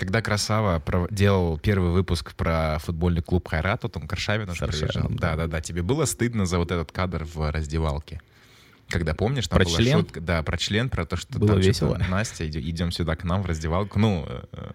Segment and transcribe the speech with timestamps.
[0.00, 4.66] Когда Красава делал первый выпуск про футбольный клуб Хайрат, вот он к Аршавину С же
[4.66, 5.10] приезжал.
[5.10, 5.60] Да-да-да.
[5.60, 8.18] Тебе было стыдно за вот этот кадр в раздевалке?
[8.90, 9.98] Когда помнишь, там Про была член?
[10.00, 11.94] шутка, да, про член, про то, что Было там весело.
[11.96, 13.98] что-то, Настя, идем сюда к нам в раздевалку.
[13.98, 14.66] Ну, э, э,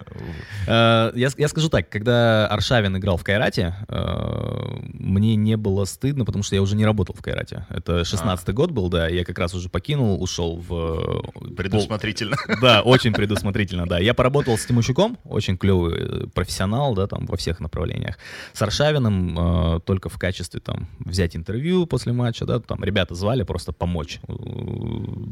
[0.66, 6.24] Э, Я, я скажу так, когда Аршавин играл в Кайрате, э, мне не было стыдно,
[6.24, 7.66] потому что я уже не работал в Кайрате.
[7.70, 11.22] Это 16-й год был, да, я как раз уже покинул, ушел в...
[11.56, 12.36] Предусмотрительно.
[12.46, 13.98] пол- Да, очень предусмотрительно, да.
[13.98, 18.18] Я поработал с Тимощуком, очень клевый профессионал, да, там во всех направлениях.
[18.52, 23.42] С Аршавиным э, только в качестве там взять интервью после матча, да, там ребята звали
[23.42, 24.32] просто помочь э,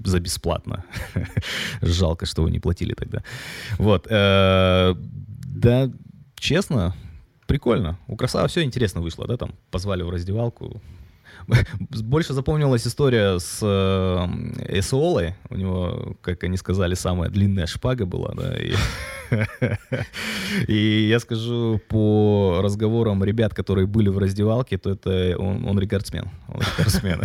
[0.05, 0.85] за бесплатно.
[1.83, 3.23] Жалко, что вы не платили тогда.
[3.79, 4.07] Вот.
[4.11, 5.91] э, Да,
[6.37, 6.95] честно,
[7.47, 7.99] прикольно.
[8.09, 10.81] У Красава все интересно вышло, да, там позвали в раздевалку.
[12.03, 15.35] Больше запомнилась история с э, Эсуолой.
[15.51, 18.57] У него, как они сказали, самая длинная шпага была, да.
[18.57, 18.75] И,
[20.73, 26.29] и я скажу по разговорам ребят, которые были в раздевалке, то это он, он рекордсмен.
[26.49, 27.21] Он рекордсмен.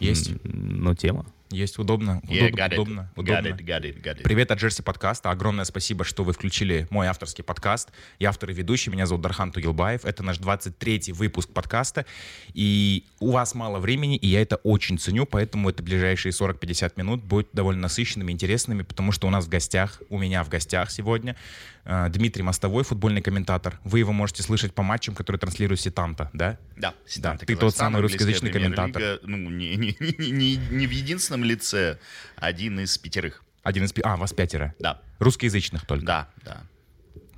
[0.00, 1.24] Есть, М, Ну, тема.
[1.52, 2.74] Есть удобно, Yeah, удобно, got it.
[2.74, 3.48] удобно, Got удобно.
[3.48, 4.22] it, got it, got it.
[4.22, 5.30] Привет от Джерси подкаста.
[5.30, 7.90] Огромное спасибо, что вы включили мой авторский подкаст.
[8.18, 8.90] Я автор и ведущий.
[8.90, 10.04] Меня зовут Дархан Тугилбаев.
[10.04, 12.06] Это наш 23-й выпуск подкаста.
[12.54, 17.22] И у вас мало времени, и я это очень ценю, поэтому это ближайшие 40-50 минут
[17.22, 21.36] будут довольно насыщенными, интересными, потому что у нас в гостях, у меня в гостях сегодня
[21.84, 23.78] э, Дмитрий Мостовой, футбольный комментатор.
[23.84, 26.58] Вы его можете слышать по матчам, которые транслируют Сетанта, да?
[26.76, 29.20] Да, Да, ты тот самый русскоязычный комментатор.
[29.22, 31.98] Ну, не, не, не, не- не в единственном лице,
[32.36, 33.44] один из пятерых.
[33.62, 33.92] Один из...
[33.92, 34.74] пи- А, вас пятеро.
[34.80, 36.04] Да, Русскоязычных только.
[36.04, 36.62] да, да.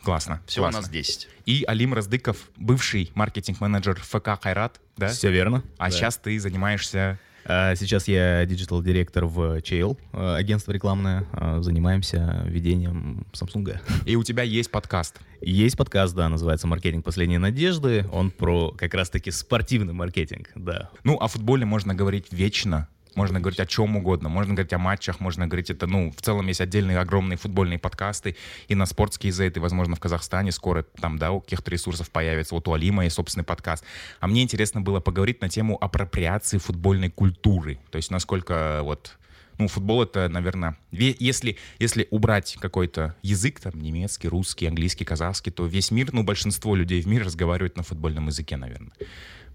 [0.02, 0.42] Классно.
[0.47, 0.83] Всего у классно.
[0.83, 1.28] нас 10.
[1.47, 5.09] И Алим Раздыков, бывший маркетинг-менеджер ФК Кайрат, да?
[5.09, 5.62] Все верно.
[5.78, 5.91] А Да.
[5.91, 7.19] сейчас ты занимаешься...
[7.47, 11.26] А, Сейчас я диджитал-директор в Cheil, э, агентство рекламное.
[11.32, 13.78] А, Занимаемся ведением Samsung.
[14.06, 15.16] И у тебя есть подкаст.
[15.43, 18.06] Есть подкаст, да, называется «Маркетинг последней надежды».
[18.12, 20.88] Он про как раз-таки спортивный маркетинг, да.
[21.03, 22.88] Ну, о футболе можно говорить вечно.
[23.16, 24.28] Можно говорить о чем угодно.
[24.28, 28.36] Можно говорить о матчах, можно говорить это, ну, в целом есть отдельные огромные футбольные подкасты.
[28.69, 32.54] И на спортские зейты, возможно, в Казахстане скоро там, да, у каких-то ресурсов появится.
[32.54, 33.84] Вот у Алима есть собственный подкаст.
[34.20, 37.78] А мне интересно было поговорить на тему апроприации футбольной культуры.
[37.91, 39.16] То есть насколько вот
[39.58, 45.52] ну, футбол это, наверное, ве- если, если убрать какой-то язык, там, немецкий, русский, английский, казахский,
[45.52, 48.92] то весь мир, ну, большинство людей в мире разговаривают на футбольном языке, наверное.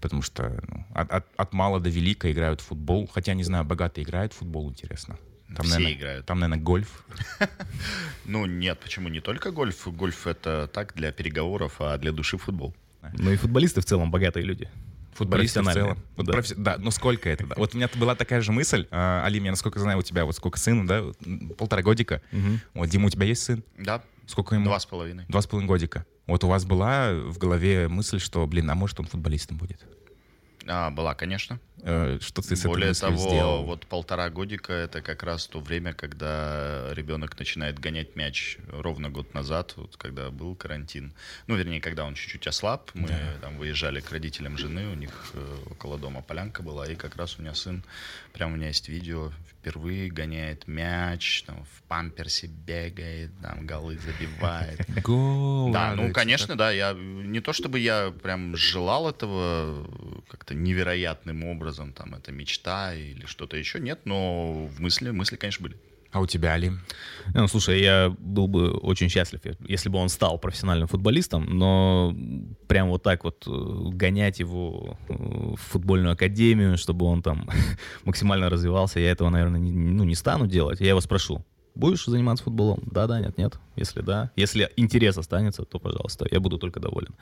[0.00, 3.06] Потому что ну, от, от- от мала до велика играют в футбол.
[3.12, 5.16] Хотя, не знаю, богатые играют в футбол, интересно.
[5.54, 6.26] Там, Все наверное, играют.
[6.26, 7.04] Там, наверное, гольф.
[8.24, 9.86] Ну, нет, почему не только гольф?
[9.88, 12.74] Гольф это так, для переговоров, а для души футбол.
[13.18, 14.68] Ну и футболисты в целом богатые люди.
[15.14, 15.98] Футболисты в целом.
[16.16, 16.32] Вот да.
[16.34, 17.46] професси- да, ну сколько это?
[17.46, 17.54] да?
[17.58, 18.86] Вот у меня была такая же мысль.
[18.90, 21.02] А, Алим, я насколько знаю, у тебя вот сколько сыну, да?
[21.58, 22.22] Полтора годика.
[22.74, 23.62] Вот, Дима, у тебя есть сын?
[23.76, 24.64] Да, Сколько ему?
[24.64, 25.24] два с половиной.
[25.28, 26.06] Два с половиной годика.
[26.28, 29.84] Вот у вас была в голове мысль, что, блин, а может он футболистом будет?
[30.68, 31.58] А, была, конечно.
[31.82, 33.64] Э, Что ты с Более того, сделал?
[33.64, 39.34] вот полтора годика это как раз то время, когда ребенок начинает гонять мяч ровно год
[39.34, 41.12] назад, вот когда был карантин.
[41.46, 43.08] Ну, вернее, когда он чуть-чуть ослаб, мы
[43.40, 47.38] там выезжали к родителям жены, у них э, около дома полянка была, и как раз
[47.38, 47.84] у меня сын,
[48.32, 49.30] прям у меня есть видео,
[49.60, 54.80] впервые гоняет мяч, там, в памперсе бегает, там голы забивает.
[55.02, 55.70] Гол.
[55.72, 56.70] Да, ну, конечно, да.
[56.70, 59.86] Я не то чтобы я прям желал этого
[60.28, 65.64] как-то невероятным образом, там, это мечта или что-то еще, нет, но в мысли, мысли, конечно,
[65.64, 65.76] были.
[66.12, 66.80] А у тебя, Алим?
[67.34, 72.14] Ну, слушай, я был бы очень счастлив, если бы он стал профессиональным футболистом, но
[72.66, 73.50] прям вот так вот э,
[73.92, 77.48] гонять его э, в футбольную академию, чтобы он там
[78.04, 80.80] максимально развивался, я этого, наверное, не, ну, не стану делать.
[80.80, 81.44] Я его спрошу,
[81.76, 82.80] будешь заниматься футболом?
[82.90, 83.60] Да, да, нет, нет.
[83.76, 87.14] Если да, если интерес останется, то, пожалуйста, я буду только доволен.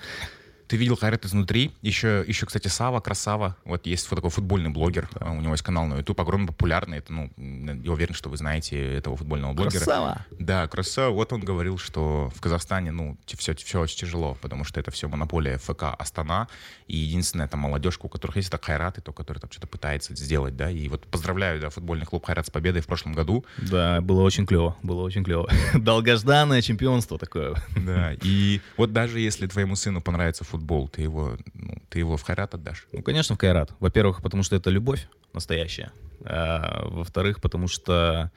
[0.68, 1.72] Ты видел Хайрат изнутри?
[1.80, 3.56] Еще, еще, кстати, Сава, Красава.
[3.64, 5.08] Вот есть вот такой футбольный блогер.
[5.14, 6.98] А, У него есть канал на YouTube, огромно популярный.
[6.98, 9.78] Это, ну, я уверен, что вы знаете этого футбольного блогера.
[9.78, 10.26] Красава!
[10.38, 11.10] Да, Красава.
[11.14, 15.08] Вот он говорил, что в Казахстане, ну, все, все очень тяжело, потому что это все
[15.08, 16.48] монополия ФК Астана.
[16.86, 20.14] И единственная там молодежка, у которых есть, это Хайрат, и то, который там что-то пытается
[20.14, 20.70] сделать, да.
[20.70, 23.42] И вот поздравляю, да, футбольный клуб Хайрат с победой в прошлом году.
[23.56, 25.48] Да, было очень клево, было очень клево.
[25.74, 27.56] Долгожданное чемпионство такое.
[27.74, 30.57] Да, и вот даже если твоему сыну понравится футбол,
[30.88, 32.86] ты его, ну, ты его в Хайрат отдашь.
[32.92, 33.72] Ну, конечно, в Кайрат.
[33.80, 35.92] Во-первых, потому что это любовь настоящая.
[36.24, 38.30] А, во-вторых, потому что,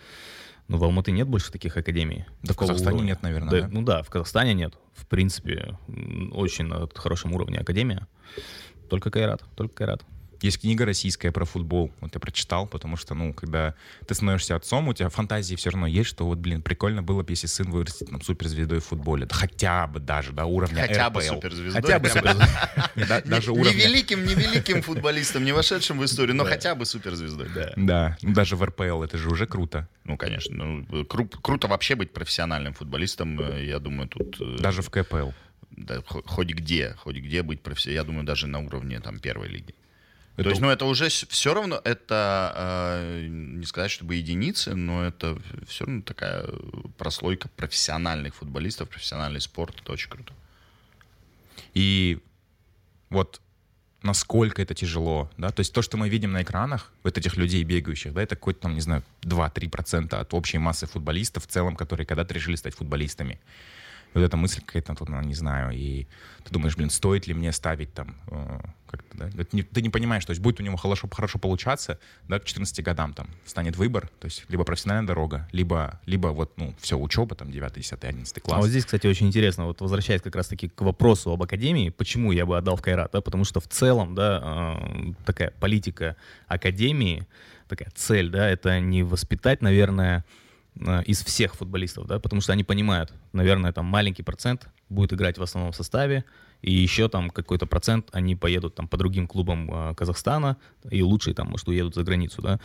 [0.68, 2.26] Ну, в Алматы нет больше таких академий.
[2.44, 3.10] Да в Казахстане уровня.
[3.10, 3.68] нет, наверное, Да, да?
[3.68, 4.74] Ну да, в Казахстане нет.
[4.94, 5.78] В принципе,
[6.32, 8.08] очень на хорошем уровне академия.
[8.90, 10.04] Только Кайрат, только Кайрат.
[10.42, 11.92] Есть книга российская про футбол.
[12.02, 13.76] Вот я прочитал, потому что, ну, когда
[14.08, 17.32] ты становишься отцом, у тебя фантазии все равно есть, что вот, блин, прикольно было бы,
[17.32, 19.28] если сын вырастет там суперзвездой в футболе.
[19.28, 21.36] Да хотя бы даже, да, уровня Хотя бы РПЛ.
[21.36, 21.82] суперзвездой.
[21.82, 23.22] Хотя бы суперзвездой.
[23.26, 23.72] Даже уровня...
[23.88, 27.50] великим, не великим футболистом, не вошедшим в историю, но хотя бы суперзвездой.
[27.54, 27.74] Да.
[27.78, 29.88] Да, ну даже в РПЛ это же уже круто.
[30.06, 30.56] Ну, конечно.
[30.56, 33.40] Ну, кру- круто вообще быть профессиональным футболистом.
[33.40, 35.30] э, Я думаю, тут э, Даже в КПЛ.
[35.72, 37.96] да, хо- хоть где, хоть где быть профессионалом.
[38.02, 39.76] Я думаю, даже на уровне там первой лиги.
[40.42, 45.04] Это- То есть, ну, это уже все равно, это э, не сказать, чтобы единицы, но
[45.06, 46.46] это все равно такая
[46.98, 49.76] прослойка профессиональных футболистов, профессиональный спорт.
[49.82, 50.34] Это очень круто.
[51.74, 52.20] И
[53.10, 53.42] вот
[54.04, 57.64] насколько это тяжело, да, то есть то, что мы видим на экранах, вот этих людей
[57.64, 62.06] бегающих, да, это какой-то там, не знаю, 2-3% от общей массы футболистов в целом, которые
[62.08, 63.40] когда-то решили стать футболистами.
[64.14, 66.06] Вот эта мысль какая-то, тут, ну, не знаю, и
[66.44, 68.60] ты думаешь, блин, стоит ли мне ставить там, э,
[68.90, 71.98] как-то, да, не- ты не понимаешь, то есть будет у него хорошо, хорошо получаться,
[72.28, 76.52] да, к 14 годам там станет выбор, то есть либо профессиональная дорога, либо, либо вот,
[76.58, 78.58] ну, все, учеба, там, 9, 10, 11 класс.
[78.58, 82.34] А вот здесь, кстати, очень интересно, вот возвращаясь как раз-таки к вопросу об академии, почему
[82.34, 86.18] я бы отдал в Кайрат, да, потому что в целом, да, э, такая политика
[86.48, 87.28] академии,
[87.70, 90.26] такая цель, да, это не воспитать, наверное,
[91.06, 95.44] из всех футболистов, да, потому что они понимают, наверное, там маленький процент будет играть в
[95.44, 96.24] основном составе,
[96.62, 100.58] и еще там какой-то процент они поедут там по другим клубам э, Казахстана,
[100.90, 102.60] и лучшие там, может, уедут за границу, да.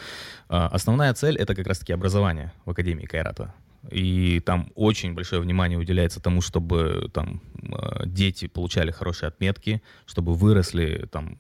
[0.49, 3.55] А, Основная цель— это как раз-таки образование в Академии Кайрата.
[3.91, 10.35] И там очень большое внимание уделяется тому, чтобы там э, дети получали хорошие отметки, чтобы
[10.35, 11.39] выросли там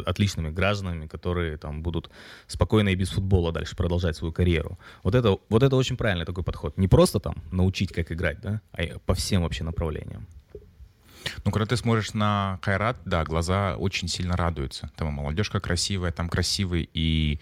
[0.00, 2.10] отличными гражданами, которые там будут
[2.46, 4.78] спокойно и без футбола дальше продолжать свою карьеру.
[5.02, 6.76] Вот это, вот это очень правильный такой подход.
[6.78, 10.26] Не просто там научить, как играть, да, а по всем вообще направлениям.
[11.44, 14.90] Ну, когда ты смотришь на Кайрат, да, глаза очень сильно радуются.
[14.96, 17.38] Там молодежка красивая, там красивый и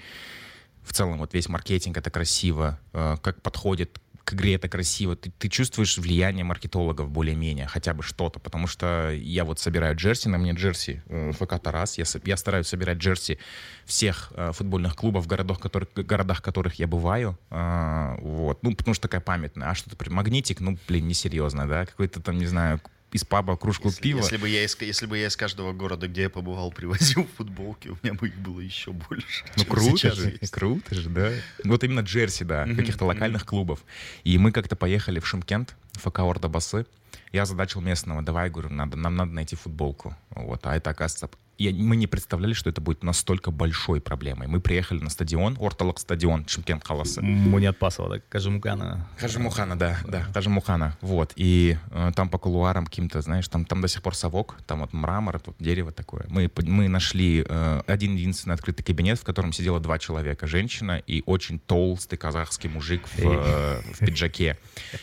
[0.82, 5.16] в целом вот весь маркетинг это красиво, э, как подходит к игре это красиво.
[5.16, 10.28] Ты, ты чувствуешь влияние маркетологов более-менее, хотя бы что-то, потому что я вот собираю джерси,
[10.28, 13.38] на мне джерси э, ФК Тараз, я, я стараюсь собирать джерси
[13.84, 18.94] всех э, футбольных клубов в городах, которых, городах, которых я бываю, э, вот, ну, потому
[18.94, 22.80] что такая памятная, а что-то, магнитик, ну, блин, несерьезно, да, какой-то там, не знаю,
[23.12, 24.18] из паба кружку Если, пива.
[24.18, 27.88] если бы я из, если бы я из каждого города, где я побывал, привозил футболки,
[27.88, 29.44] у меня бы их было еще больше.
[29.56, 30.52] Ну круто же, есть.
[30.52, 31.32] круто же, да.
[31.64, 33.80] Вот именно джерси, да, Мгм, каких-то локальных клубов.
[34.24, 36.86] И мы как-то поехали в Шимкент, ФК Орда Басы.
[37.32, 40.16] Я задачил местного, давай, говорю, надо, нам надо найти футболку.
[40.30, 41.30] Вот, а это, оказывается,
[41.64, 44.48] я- мы не представляли, что это будет настолько большой проблемой.
[44.48, 47.20] Мы приехали на стадион, Орталок стадион, Шимкент Халасы.
[47.22, 49.06] Мунят Пасова, да, Кажемукана.
[49.18, 53.88] Хажимухана, да, да, Хажимухана, вот, и э, там по кулуарам каким-то, знаешь, там, там до
[53.88, 56.24] сих пор совок, там вот мрамор, тут дерево такое.
[56.28, 61.22] Мы, мы нашли э, один единственный открытый кабинет, в котором сидело два человека, женщина и
[61.26, 64.56] очень толстый казахский мужик в, э, в пиджаке.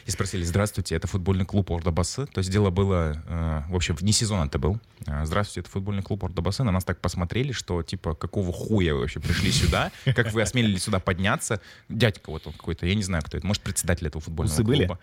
[0.05, 2.25] И спросили, здравствуйте, это футбольный клуб Ордабасы?
[2.25, 4.79] То есть дело было, э, в общем, вне сезона это был.
[5.23, 6.46] Здравствуйте, это футбольный клуб Ордабасы.
[6.63, 9.91] На нас так посмотрели, что типа, какого хуя вы вообще пришли сюда?
[10.05, 11.61] Как вы осмелились сюда подняться?
[11.89, 13.45] Дядька вот он какой-то, я не знаю, кто это.
[13.45, 14.85] Может, председатель этого футбольного Усы были?
[14.85, 14.99] клуба.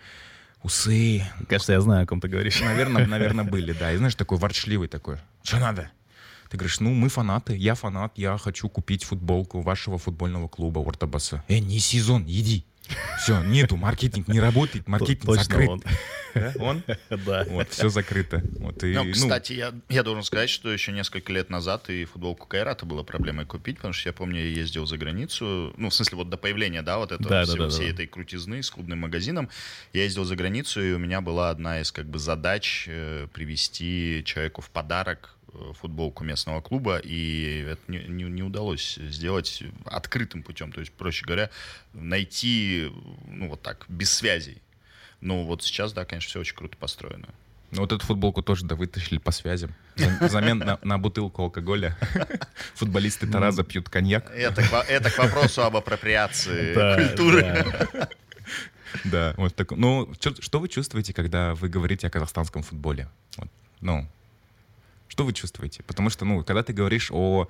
[0.63, 1.23] Усы.
[1.47, 2.59] Кажется, я знаю, о ком ты говоришь.
[2.61, 3.91] Наверное, наверное, были, да.
[3.91, 5.17] И знаешь, такой ворчливый такой.
[5.43, 5.91] Что надо?
[6.49, 11.43] Ты говоришь, ну, мы фанаты, я фанат, я хочу купить футболку вашего футбольного клуба Ортабаса.
[11.47, 12.65] Э, не сезон, иди.
[13.19, 15.69] Все, нету, маркетинг не работает, маркетинг Точно закрыт.
[15.69, 15.83] он.
[16.35, 16.83] Да, он?
[17.25, 17.45] Да.
[17.47, 18.43] Вот, все закрыто.
[18.59, 22.03] Вот, и, Ну, ну, кстати, я, я должен сказать, что еще несколько лет назад и
[22.05, 25.93] футболку Кайрата было проблемой купить, потому что я помню, я ездил за границу, ну, в
[25.93, 27.93] смысле, вот до появления, да, вот этого, Да, всего- да, да, всей да.
[27.93, 29.49] этой крутизны с клубным магазином,
[29.93, 34.21] я ездил за границу, и у меня была одна из, как бы, задач э, привезти
[34.25, 35.34] человеку в подарок
[35.79, 41.25] футболку местного клуба, и это не, не- не удалось сделать открытым путем, то есть, проще
[41.25, 41.49] говоря,
[41.93, 42.91] найти,
[43.27, 44.61] ну, вот так, без связей.
[45.21, 47.27] Ну, вот сейчас, да, конечно, все очень круто построено.
[47.71, 49.73] ну, вот эту футболку тоже, да, вытащили по связям.
[49.95, 51.97] За- Замен на, на бутылку алкоголя.
[52.75, 54.29] Футболисты Тараза пьют коньяк.
[54.35, 57.65] Это, это к вопросу об апроприации Да, культуры.
[57.93, 58.09] да.
[59.03, 59.71] Да, вот так.
[59.71, 63.09] Ну, что вы чувствуете, когда вы говорите о казахстанском футболе?
[63.37, 63.49] Вот,
[63.81, 64.07] ну,
[65.15, 65.81] что вы чувствуете?
[65.83, 67.47] Потому что, ну, когда ты говоришь о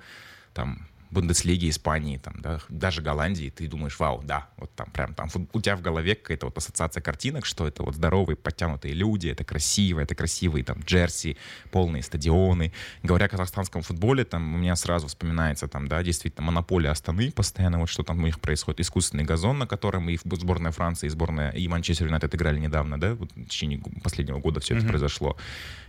[0.54, 5.28] там Бундеслиги Испании, там, да, даже Голландии, ты думаешь, вау, да, вот там прям там
[5.52, 9.42] у тебя в голове какая-то вот ассоциация картинок, что это вот здоровые, подтянутые люди, это
[9.42, 11.36] красиво, это красивые там джерси,
[11.72, 12.72] полные стадионы.
[13.02, 17.80] Говоря о казахстанском футболе, там у меня сразу вспоминается там, да, действительно, монополия Астаны постоянно,
[17.80, 21.50] вот что там у них происходит, искусственный газон, на котором и сборная Франции, и сборная,
[21.50, 24.78] и Манчестер Юнайтед играли недавно, да, вот в течение последнего года все mm-hmm.
[24.78, 25.36] это произошло.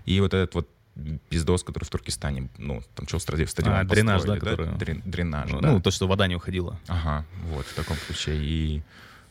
[0.06, 0.70] И вот этот вот
[1.30, 4.40] пиздос, который в Туркестане, ну, там что, стадион а, дренаж, да, да?
[4.40, 4.78] Который...
[4.78, 5.72] Дрен, дренаж, ну, да.
[5.72, 6.80] Ну, то, что вода не уходила.
[6.88, 8.38] Ага, вот, в таком случае.
[8.42, 8.82] И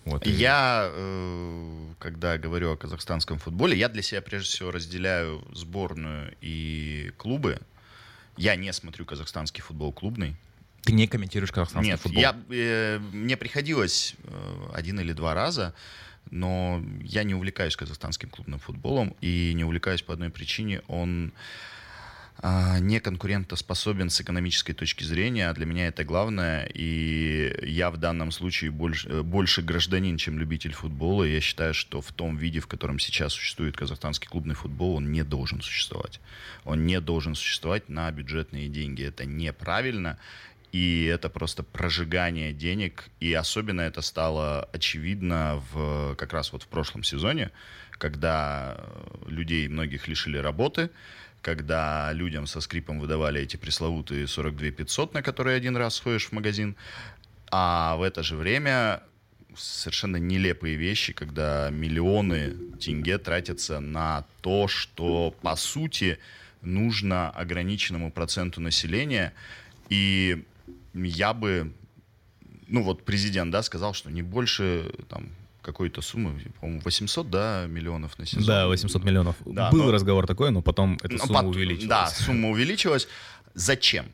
[0.07, 0.25] вот.
[0.25, 7.13] Я, э, когда говорю о казахстанском футболе, я для себя прежде всего разделяю сборную и
[7.17, 7.61] клубы.
[8.37, 10.37] Я не смотрю казахстанский футбол клубный.
[10.83, 12.23] Ты не комментируешь казахстанский Нет, футбол?
[12.23, 15.75] Я, э, мне приходилось э, один или два раза
[16.31, 20.83] но я не увлекаюсь казахстанским клубным футболом и не увлекаюсь по одной причине.
[20.89, 21.33] Он
[22.39, 26.69] а, не конкурентоспособен с экономической точки зрения, а для меня это главное.
[26.75, 31.25] И я в данном случае больше, э, больше гражданин, чем любитель футбола.
[31.25, 35.13] И я считаю, что в том виде, в котором сейчас существует казахстанский клубный футбол, он
[35.13, 36.21] не должен существовать.
[36.65, 39.03] Он не должен существовать на бюджетные деньги.
[39.03, 40.19] Это неправильно
[40.73, 46.69] и это просто прожигание денег, и особенно это стало очевидно в, как раз вот в
[46.69, 47.51] прошлом сезоне,
[47.93, 48.85] когда
[49.27, 50.91] людей многих лишили работы,
[51.41, 56.33] когда людям со скрипом выдавали эти пресловутые 42 500, на которые один раз сходишь в
[56.33, 56.77] магазин,
[57.51, 59.03] а в это же время
[59.57, 66.19] совершенно нелепые вещи, когда миллионы тенге тратятся на то, что по сути
[66.63, 69.33] нужно ограниченному проценту населения,
[69.89, 70.45] и
[71.05, 71.73] я бы,
[72.69, 75.31] ну вот президент, да, сказал, что не больше там
[75.63, 78.47] какой-то суммы, по-моему, 800, да, миллионов на сезон.
[78.47, 79.37] Да, 800 миллионов.
[79.45, 79.93] Да, Был но...
[79.93, 81.57] разговор такой, но потом эта но сумма под...
[81.57, 81.89] увеличилась.
[81.89, 83.09] Да, сумма увеличилась.
[83.55, 84.13] Зачем?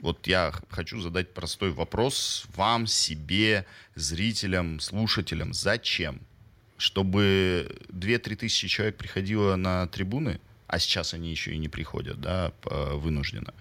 [0.00, 5.52] Вот я хочу задать простой вопрос вам, себе, зрителям, слушателям.
[5.52, 6.20] Зачем?
[6.78, 12.52] Чтобы 2-3 тысячи человек приходило на трибуны, а сейчас они еще и не приходят, да,
[12.64, 13.54] вынужденно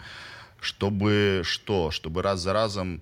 [0.61, 1.91] чтобы что?
[1.91, 3.01] Чтобы раз за разом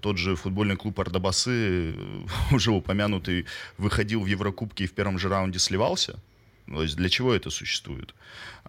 [0.00, 1.94] тот же футбольный клуб Ардабасы,
[2.52, 3.46] уже упомянутый,
[3.78, 6.18] выходил в Еврокубке и в первом же раунде сливался?
[6.66, 8.14] То есть для чего это существует?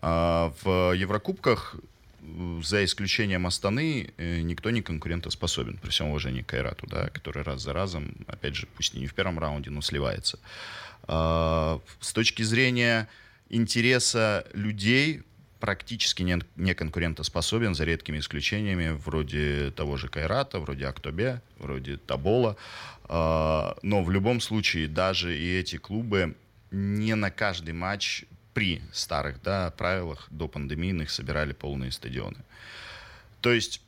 [0.01, 1.75] А в Еврокубках,
[2.61, 7.61] за исключением Астаны, э, никто не конкурентоспособен, при всем уважении к Кайрату, да, который раз
[7.61, 10.39] за разом, опять же, пусть не в первом раунде, но сливается.
[11.03, 13.07] А с точки зрения
[13.49, 15.21] интереса людей,
[15.59, 22.55] практически не, не конкурентоспособен, за редкими исключениями, вроде того же Кайрата, вроде Актобе, вроде Табола.
[23.05, 26.35] А, но в любом случае даже и эти клубы
[26.71, 32.37] не на каждый матч при старых да, правилах до пандемийных собирали полные стадионы.
[33.41, 33.81] То есть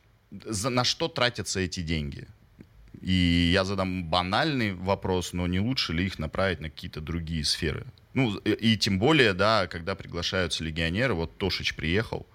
[0.46, 2.28] за, на что тратятся эти деньги?
[3.02, 7.86] И я задам банальный вопрос, но не лучше ли их направить на какие-то другие сферы?
[8.14, 12.26] Ну, и, и тем более, да, когда приглашаются легионеры, вот Тошич приехал.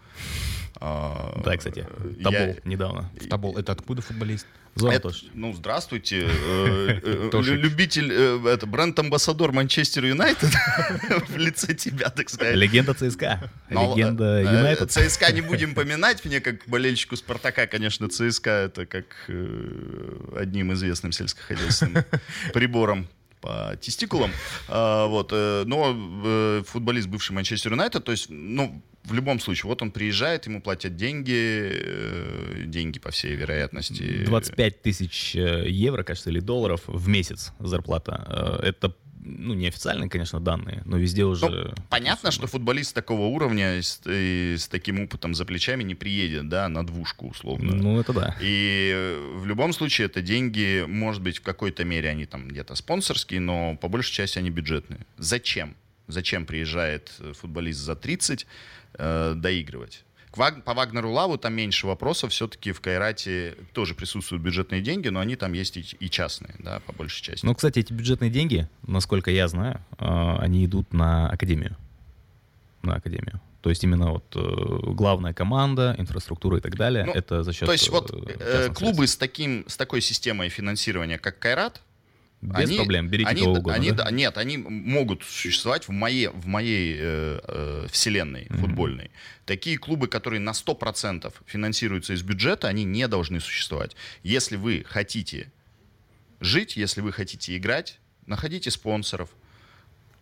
[0.77, 1.87] А, да, кстати,
[2.23, 2.57] Табол я...
[2.65, 3.11] недавно.
[3.21, 3.57] В Табол.
[3.57, 4.47] Это откуда футболист?
[4.81, 6.27] Это, ну, здравствуйте.
[6.27, 7.01] Э,
[7.33, 10.51] э, любитель, э, это бренд-амбассадор Манчестер Юнайтед
[11.29, 12.57] в лице тебя, так сказать.
[12.57, 13.51] Легенда ЦСКА.
[13.69, 14.91] Легенда Юнайтед.
[14.91, 16.25] ЦСКА не будем поминать.
[16.25, 19.05] Мне, как болельщику Спартака, конечно, ЦСКА это как
[20.37, 22.05] одним известным сельскохозяйственным
[22.55, 23.09] прибором
[23.43, 24.31] по тестикулам.
[24.69, 25.95] А, вот, э, но
[26.25, 30.63] э, футболист, бывший Манчестер Юнайтед, то есть, ну, в любом случае, вот он приезжает, ему
[30.63, 34.25] платят деньги, э, деньги, по всей вероятности.
[34.25, 38.61] 25 тысяч евро, кажется, или долларов в месяц зарплата.
[38.63, 41.49] Это ну, неофициальные, конечно, данные, но везде уже...
[41.49, 46.49] Ну, понятно, что футболист такого уровня с, и с таким опытом за плечами не приедет,
[46.49, 47.75] да, на двушку, условно.
[47.75, 48.37] Ну, это да.
[48.41, 52.75] И э, в любом случае это деньги, может быть, в какой-то мере они там где-то
[52.75, 55.07] спонсорские, но по большей части они бюджетные.
[55.19, 55.77] Зачем?
[56.09, 58.47] Зачем приезжает футболист за 30
[58.95, 60.05] э, доигрывать?
[60.33, 62.33] По Вагнеру Лаву там меньше вопросов.
[62.33, 66.93] Все-таки в Кайрате тоже присутствуют бюджетные деньги, но они там есть и, частные, да, по
[66.93, 67.45] большей части.
[67.45, 71.77] Ну, кстати, эти бюджетные деньги, насколько я знаю, а, они идут на академию.
[72.83, 73.41] На академию.
[73.63, 74.41] То есть именно вот э,
[74.93, 77.67] главная команда, инфраструктура и так далее, ну, это за счет.
[77.67, 81.81] То есть вот э, клубы с таким с такой системой финансирования, как Кайрат,
[82.43, 83.75] без они, проблем, берите они, кого угодно.
[83.75, 84.11] Они, да?
[84.11, 88.59] Нет, они могут существовать в моей, в моей э, э, вселенной mm-hmm.
[88.59, 89.11] футбольной.
[89.47, 93.95] Такие клубы, которые на 100% финансируются из бюджета, они не должны существовать.
[94.25, 95.53] Если вы хотите
[96.41, 99.42] жить, если вы хотите играть, находите спонсоров, по-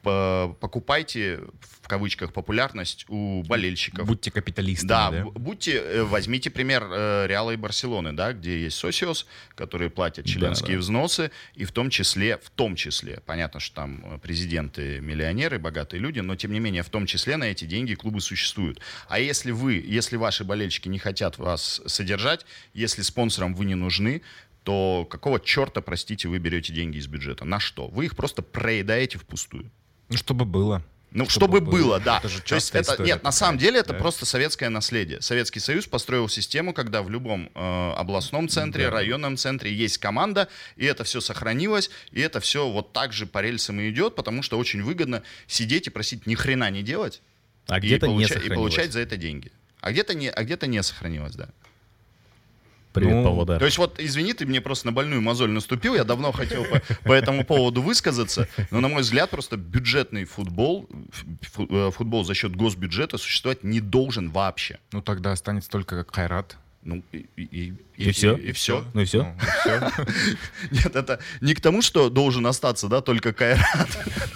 [0.02, 1.40] покупайте
[1.82, 4.06] в кавычках популярность у болельщиков.
[4.06, 5.24] Будьте капиталистами, Да, да?
[5.24, 10.30] будьте, э, возьмите пример э, Реала и Барселоны, да, где есть Сосиос, которые платят Да,
[10.30, 10.80] членские да.
[10.80, 16.00] взносы, и в том числе, в том числе, понятно, что там э, президенты, миллионеры, богатые
[16.00, 18.80] люди, но тем не менее, в том числе на эти деньги клубы существуют.
[19.08, 24.22] А если вы, если ваши болельщики не хотят вас содержать, если спонсорам вы не нужны,
[24.62, 27.44] то какого черта, простите, вы берете деньги из бюджета?
[27.44, 27.88] На что?
[27.88, 29.70] Вы их просто проедаете впустую.
[30.10, 30.82] Ну, чтобы было.
[31.12, 32.18] Ну, чтобы, было, да.
[32.18, 33.98] Это же То есть это, история нет, на самом деле это да?
[33.98, 35.20] просто советское наследие.
[35.20, 40.84] Советский Союз построил систему, когда в любом э, областном центре, районном центре есть команда, и
[40.84, 44.56] это все сохранилось, и это все вот так же по рельсам и идет, потому что
[44.56, 47.22] очень выгодно сидеть и просить ни хрена не делать
[47.66, 49.50] А и, где-то не получа- и получать за это деньги.
[49.80, 51.48] А где-то не, а где-то не сохранилось, да.
[52.92, 53.58] Привет, Ну, Павлодар.
[53.58, 56.80] То есть вот, извини, ты мне просто на больную мозоль наступил, я давно хотел по,
[57.04, 60.88] по этому поводу высказаться, но, на мой взгляд, просто бюджетный футбол,
[61.42, 64.78] фу- э, футбол за счет госбюджета существовать не должен вообще.
[64.92, 66.56] Ну, тогда останется только как Хайрат.
[66.82, 68.36] Ну, и, и, И всё?
[68.36, 68.84] И, все.
[68.94, 69.34] Ну и все.
[69.66, 69.90] Ну.
[70.70, 73.88] Нет, это не к тому, что должен остаться, да, только Кайрат.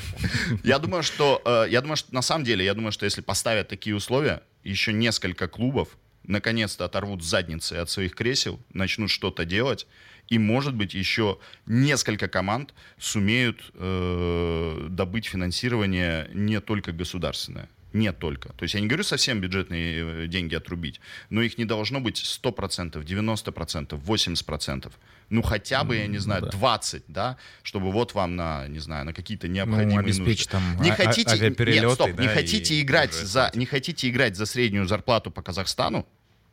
[0.62, 3.68] Я думаю, что, э, я думаю, что на самом деле, я думаю, что если поставят
[3.68, 5.88] такие условия, еще несколько клубов
[6.24, 9.86] наконец-то оторвут задницы от своих кресел, начнут что-то делать,
[10.28, 17.68] и, может быть, еще несколько команд сумеют э, добыть финансирование не только государственное.
[17.94, 18.48] Не только.
[18.54, 22.16] То есть я не говорю совсем бюджетные э, деньги отрубить, но их не должно быть
[22.16, 24.92] 100%, 90%, 80%.
[25.30, 26.48] Ну хотя бы, я не знаю, да.
[26.50, 30.44] 20, да, чтобы вот вам на, не знаю, на какие-то необходимые Ну, нужды.
[30.50, 34.10] там Не а- а- хотите, нет, стоп, не да, хотите и играть за, не хотите
[34.10, 36.04] играть за среднюю зарплату по Казахстану,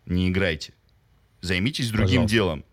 [0.06, 0.74] не играйте.
[1.42, 2.32] Займитесь другим Пожалуйста.
[2.32, 2.66] делом.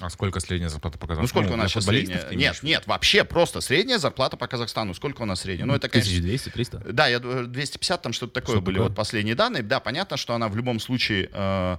[0.00, 1.22] А сколько средняя зарплата показала?
[1.22, 2.26] Ну сколько у нас сейчас средняя?
[2.30, 4.94] Нет, нет, вообще просто средняя зарплата по Казахстану.
[4.94, 5.66] Сколько у нас средняя?
[5.66, 6.78] Ну это, конечно, 1200, 300.
[6.92, 8.88] да, я думаю, 250 там что-то такое Что-то были такое.
[8.88, 9.62] вот последние данные.
[9.62, 11.76] Да, понятно, что она в любом случае э,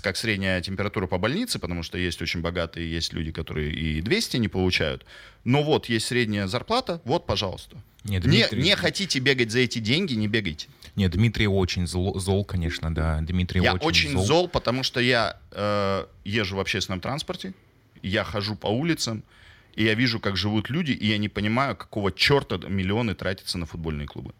[0.00, 4.38] как средняя температура по больнице, потому что есть очень богатые, есть люди, которые и 200
[4.38, 5.04] не получают.
[5.44, 7.76] Но вот есть средняя зарплата, вот, пожалуйста.
[8.04, 10.68] Не, Не, Дмитрий, не хотите бегать за эти деньги, не бегайте.
[10.94, 13.18] Не, Дмитрий очень зло- зол, конечно, да.
[13.20, 17.54] Дмитрий Я очень, очень зол, потому что я э, езжу в общественном транспорте,
[18.02, 19.22] я хожу по улицам,
[19.74, 23.64] и я вижу, как живут люди, и я не понимаю, какого черта миллионы тратятся на
[23.64, 24.34] футбольные клубы.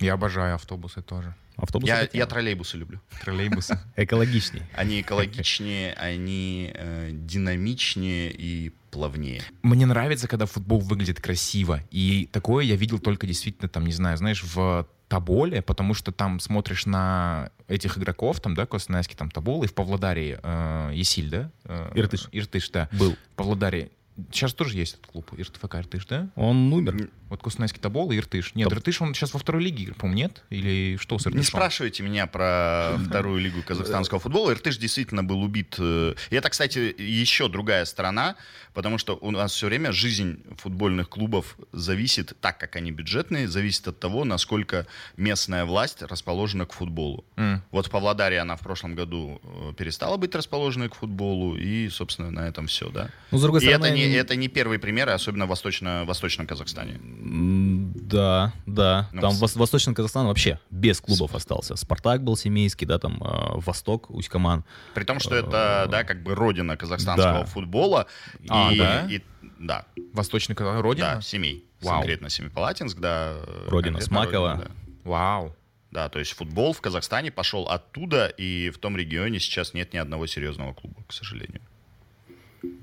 [0.00, 1.34] Я обожаю автобусы тоже.
[1.56, 3.00] Автобусы Я, я троллейбусы люблю.
[3.22, 3.78] Троллейбусы.
[3.96, 4.62] Экологичней.
[4.74, 9.42] Они экологичнее, они э, динамичнее и плавнее.
[9.62, 11.80] Мне нравится, когда футбол выглядит красиво.
[11.90, 16.40] И такое я видел только действительно, там, не знаю, знаешь, в Тоболе, потому что там
[16.40, 21.50] смотришь на этих игроков, там, да, Коснайский, там, Тобол, и в Павлодаре э, Есиль, да?
[21.66, 22.28] Э, Иртыш.
[22.32, 22.88] Иртыш, да.
[22.90, 23.12] Был.
[23.12, 23.90] В Павлодаре
[24.30, 26.28] Сейчас тоже есть этот клуб, ИРТФК Иртыш, да?
[26.36, 27.10] Он умер.
[27.34, 28.54] Вот Коснайский Тобол и Иртыш.
[28.54, 28.78] Нет, Топ.
[28.78, 30.44] Иртыш, он сейчас во второй лиге, по-моему, нет?
[30.50, 31.38] Или что с Иртышом?
[31.38, 34.52] Не спрашивайте меня про вторую лигу казахстанского футбола.
[34.52, 35.74] Иртыш действительно был убит.
[35.78, 38.36] э, И это, кстати, еще другая сторона,
[38.72, 43.88] потому что у нас все время жизнь футбольных клубов зависит, так как они бюджетные, зависит
[43.88, 47.24] от того, насколько местная власть расположена к футболу.
[47.36, 47.62] М.
[47.72, 52.30] Вот в Павлодаре она в прошлом году э, перестала быть расположенной к футболу, и, собственно,
[52.30, 53.10] на этом все, да.
[53.32, 53.86] Ну, с другой И стороны...
[53.86, 56.92] это не, это не первый пример, особенно в восточно, восточном Казахстане.
[56.94, 59.08] М, Да, да.
[59.12, 61.74] Ну, Там с- Вос- Восточный Казахстан вообще без клубов остался.
[61.76, 64.64] Спартак был семейский, да, там э, Восток, Усть-Каман.
[64.94, 67.44] При том, что это, да, как бы родина казахстанского Да.
[67.46, 68.06] футбола.
[68.48, 69.06] А, и, да?
[69.08, 69.22] и-
[69.58, 71.14] да, Восточный Казахстан, Родина?
[71.16, 71.64] да, семей.
[71.80, 71.98] Вау.
[72.00, 73.34] Конкретно Семипалатинск, да.
[73.36, 74.52] э, Родина Смакова.
[74.52, 75.10] родина, да.
[75.10, 75.56] Вау.
[75.90, 79.98] Да, то есть футбол в Казахстане пошел оттуда, и в том регионе сейчас нет ни
[79.98, 81.60] одного серьезного клуба, к сожалению.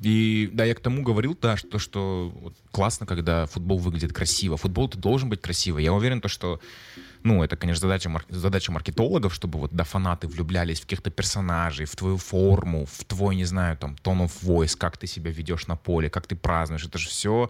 [0.01, 4.57] И да, я к тому говорил, да, что, что вот классно, когда футбол выглядит красиво.
[4.57, 5.83] Футбол то должен быть красивый.
[5.83, 6.59] Я уверен, то, что
[7.23, 11.85] ну, это, конечно, задача, мар- задача маркетологов, чтобы вот да, фанаты влюблялись в каких-то персонажей,
[11.85, 15.67] в твою форму, в твой, не знаю, там, tone of voice, как ты себя ведешь
[15.67, 16.85] на поле, как ты празднуешь.
[16.85, 17.49] Это же все...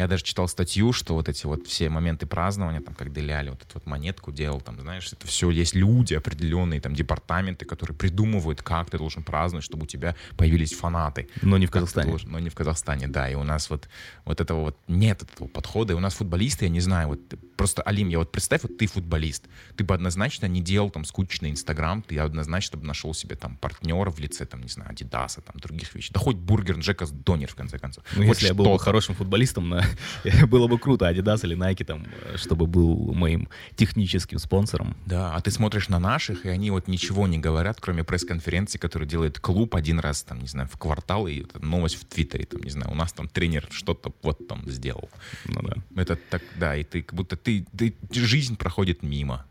[0.00, 3.62] Я даже читал статью, что вот эти вот все моменты празднования, там, как Деляли вот
[3.62, 8.62] эту вот монетку делал, там, знаешь, это все есть люди определенные, там, департаменты, которые придумывают,
[8.62, 11.28] как ты должен праздновать, чтобы у тебя появились фанаты.
[11.42, 12.08] Но не в Казахстане.
[12.08, 13.30] должен, но не в Казахстане, да.
[13.30, 13.88] И у нас вот,
[14.24, 15.92] вот этого вот нет этого подхода.
[15.92, 17.20] И у нас футболисты, я не знаю, вот
[17.56, 21.04] просто, Алим, я вот представь, вот ты футболист, футболист, ты бы однозначно не делал там
[21.04, 25.40] скучный Инстаграм, ты однозначно бы нашел себе там партнера в лице, там, не знаю, Адидаса,
[25.40, 26.12] там, других вещей.
[26.12, 28.04] Да хоть Бургер, Джека, Донер, в конце концов.
[28.16, 29.84] Ну, вот если я был бы хорошим футболистом, на...
[30.48, 34.96] было бы круто, Adidas или Nike, там, чтобы был моим техническим спонсором.
[35.06, 39.08] Да, а ты смотришь на наших, и они вот ничего не говорят, кроме пресс-конференции, которую
[39.08, 42.70] делает клуб один раз, там, не знаю, в квартал, и новость в Твиттере, там, не
[42.70, 45.08] знаю, у нас там тренер что-то вот там сделал.
[45.46, 46.02] Ну, да.
[46.02, 49.46] Это так, да, и ты как будто ты, ты жизнь проходит мимо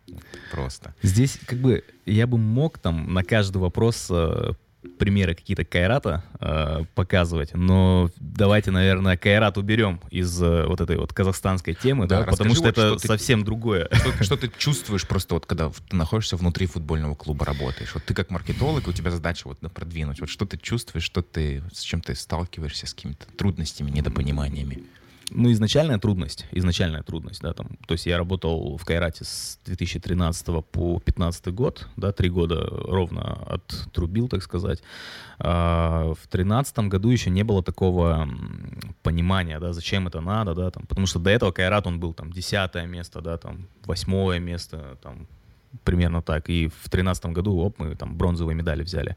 [0.51, 0.93] просто.
[1.01, 4.53] Здесь как бы я бы мог там на каждый вопрос э,
[4.97, 11.11] примеры какие-то Кайрата э, показывать, но давайте, наверное, Кайрат уберем из э, вот этой вот
[11.13, 13.89] казахстанской темы, да, Да, потому что расскажи это вот, что ты- совсем другое.
[13.99, 17.93] Что, что ты чувствуешь просто вот, когда ты находишься внутри футбольного клуба, работаешь?
[17.93, 20.21] Вот ты как маркетолог, у тебя задача вот ну, продвинуть.
[20.21, 24.83] Вот что ты чувствуешь, что ты, с чем ты сталкиваешься, с какими-то трудностями, недопониманиями?
[25.31, 30.45] Ну, изначальная трудность, изначальная трудность, да, там, то есть я работал в Кайрате с 2013
[30.45, 34.81] по 2015 год, да, три года ровно оттрубил, так сказать.
[35.39, 38.27] А, в 2013 году еще не было такого
[39.03, 42.31] понимания, да, зачем это надо, да, там, потому что до этого Кайрат, он был там
[42.31, 45.27] десятое место, да, там, восьмое место, там,
[45.83, 46.49] примерно так.
[46.49, 49.15] И в 2013 году, оп, мы там бронзовые медали взяли.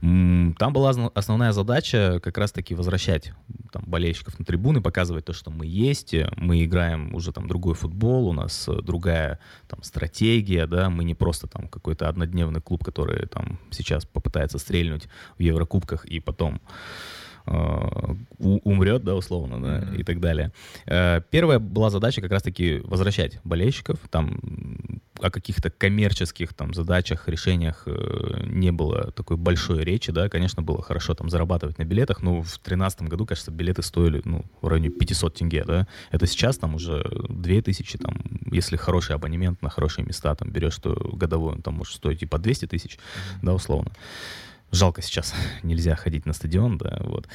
[0.00, 3.32] Там была основ- основная задача как раз-таки возвращать
[3.72, 8.28] там, болельщиков на трибуны, показывать то, что мы есть, мы играем уже там другой футбол,
[8.28, 13.26] у нас э, другая там стратегия, да, мы не просто там какой-то однодневный клуб, который
[13.26, 15.08] там сейчас попытается стрельнуть
[15.38, 16.60] в Еврокубках и потом
[18.38, 19.94] умрет, да, условно, да, Мгм.
[19.96, 20.52] и так далее.
[20.86, 24.38] Э, Первая была задача как раз-таки возвращать болельщиков, там
[25.20, 30.82] о каких-то коммерческих там задачах, решениях э, не было такой большой речи, да, конечно, было
[30.82, 34.88] хорошо там зарабатывать на билетах, но в 2013 году, кажется, билеты стоили, ну, в районе
[34.88, 38.14] 500 тенге, да, это сейчас там уже 2000, там,
[38.50, 42.26] если хороший абонемент на хорошие места, там, берешь, что годовой, он там может стоить и
[42.26, 42.98] по 200 тысяч,
[43.42, 43.92] да, условно.
[44.72, 47.28] Жалко сейчас, нельзя ходить на стадион, да, вот.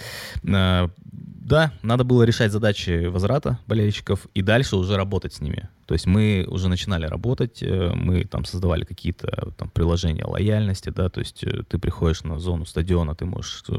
[0.48, 5.70] А, Да, надо было решать задачи возврата болельщиков и дальше уже работать с ними.
[5.86, 11.10] То есть мы уже начинали работать, э, мы там создавали какие-то там приложения лояльности, да,
[11.10, 13.74] то есть э, ты приходишь на зону стадиона, ты можешь э,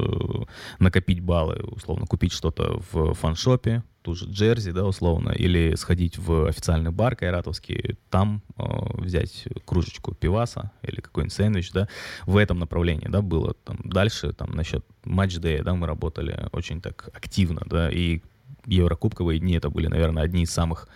[0.79, 6.47] накопить баллы, условно, купить что-то в фаншопе, ту же джерси, да, условно, или сходить в
[6.47, 8.63] официальный бар кайратовский, там э,
[9.01, 11.89] взять кружечку пиваса или какой-нибудь сэндвич, да,
[12.25, 13.53] в этом направлении, да, было.
[13.65, 18.21] Там дальше, там, насчет матч-дэя, да, мы работали очень так активно, да, и
[18.65, 20.87] Еврокубковые дни это были, наверное, одни из самых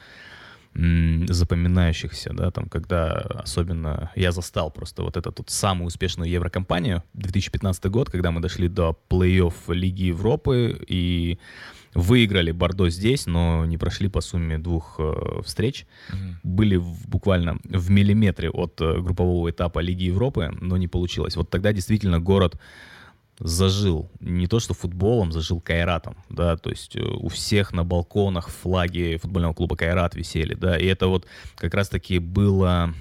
[0.73, 3.11] запоминающихся, да, там, когда
[3.43, 8.69] особенно я застал просто вот эту вот самую успешную Еврокомпанию, 2015 год, когда мы дошли
[8.69, 11.39] до плей-офф Лиги Европы и
[11.93, 15.85] выиграли Бордо здесь, но не прошли по сумме двух э, встреч.
[16.43, 21.35] Были в- буквально в миллиметре от э, группового этапа Лиги Европы, но не получилось.
[21.35, 22.59] Вот тогда действительно город
[23.39, 24.09] зажил.
[24.19, 29.17] Не то что футболом, зажил кайратом, да, то есть э, у всех на балконах флаги
[29.21, 31.25] футбольного клуба Кайрат висели, да, и это вот
[31.55, 32.93] как раз-таки было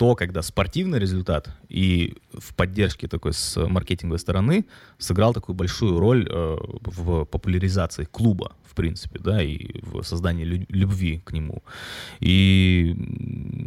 [0.00, 4.64] то, когда спортивный результат и в поддержке такой с маркетинговой стороны
[4.96, 10.66] сыграл такую большую роль э, в популяризации клуба, в принципе, да, и в создании лю-
[10.70, 11.62] любви к нему.
[12.18, 12.96] И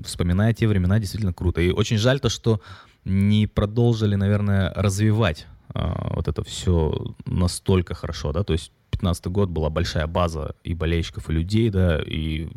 [0.03, 1.61] вспоминая те времена, действительно круто.
[1.61, 2.61] И очень жаль то, что
[3.05, 9.49] не продолжили, наверное, развивать а, вот это все настолько хорошо, да, то есть 15 год
[9.49, 12.47] была большая база и болельщиков, и людей, да, и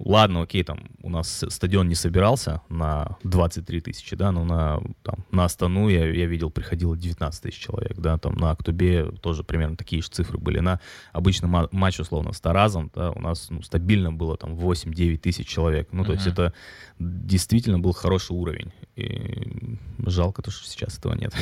[0.00, 5.24] ладно, окей, там у нас стадион не собирался на 23 тысячи, да, но на, там,
[5.30, 9.76] на Астану я, я видел, приходило 19 тысяч человек, да, там на Актубе тоже примерно
[9.76, 10.80] такие же цифры были, на
[11.12, 15.46] обычный ма- матч, условно, с Таразом, да, у нас ну, стабильно было там 8-9 тысяч
[15.46, 16.32] человек, ну, то есть Мгм.
[16.32, 16.54] это
[16.98, 21.32] действительно был хороший уровень, и жалко то, что сейчас этого нет.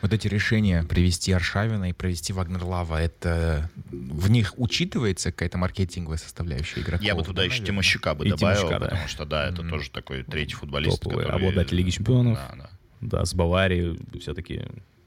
[0.00, 6.80] Вот эти решения привести Аршавина и провести Вагнерлава, это в них учитывается какая-то маркетинговая составляющая
[6.80, 7.04] игроков?
[7.04, 7.66] Я бы туда еще наверное?
[7.66, 8.88] Тимощука бы И добавил, Тимощука, да.
[8.88, 9.70] потому что, да, это Мгм.
[9.70, 11.40] тоже такой третий футболист, Топовый который...
[11.48, 12.38] обладатель Лиги Чемпионов.
[12.38, 12.70] Да, да.
[13.00, 14.62] Да, с Баварией все-таки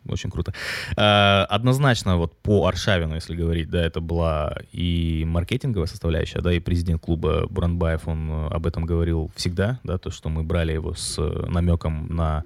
[0.08, 0.54] очень круто.
[0.96, 6.60] Э, Однозначно вот по Аршавину, если говорить, да, это была и маркетинговая составляющая, да, и
[6.60, 10.94] президент клуба Буранбаев, он э, об этом говорил всегда, да, то, что мы брали его
[10.94, 12.44] с э, намеком на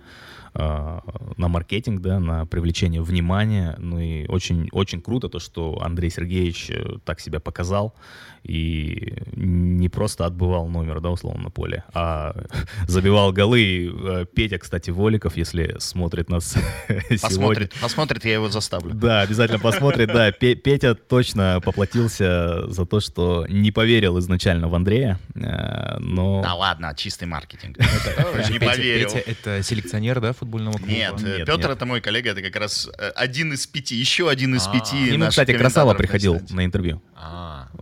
[0.54, 6.70] на маркетинг, да, на привлечение внимания, ну и очень, очень круто то, что Андрей Сергеевич
[6.70, 7.96] э, так себя показал
[8.44, 12.36] и не просто отбывал номер, да, условно, на поле, а
[12.88, 13.62] забивал голы.
[13.62, 16.56] И, э, Петя, кстати, Воликов, если смотрит нас
[16.88, 18.94] сегодня, посмотрит, посмотрит, я его заставлю.
[18.94, 20.32] Да, обязательно посмотрит, да.
[20.32, 26.42] Петя точно поплатился за то, что не поверил изначально в Андрея, э, но...
[26.42, 27.78] Да ладно, чистый маркетинг.
[28.50, 29.10] Не поверил.
[29.10, 30.92] Петя это селекционер, да, футбольного клуба?
[30.92, 34.68] Нет, Петр это мой коллега, это как раз э, один из пяти, еще один из
[34.68, 35.14] пяти.
[35.14, 37.02] Ему, кстати, Красава приходил на интервью.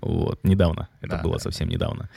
[0.02, 0.88] Вот, недавно.
[1.02, 2.10] Это было совсем недавно.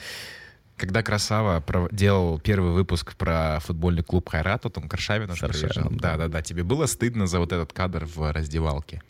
[0.75, 5.89] Когда Красава делал первый выпуск про футбольный клуб Хайрат, вот он Каршавин приезжал.
[5.91, 6.41] Да, да, да.
[6.41, 9.01] Тебе было стыдно за вот этот кадр в раздевалке?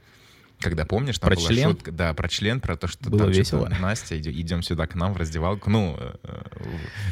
[0.60, 1.70] Когда помнишь, там про была член?
[1.70, 3.70] шутка, да, про член, про то, что было там весело.
[3.82, 5.70] Настя, идем сюда к нам в раздевалку.
[5.70, 5.98] Ну,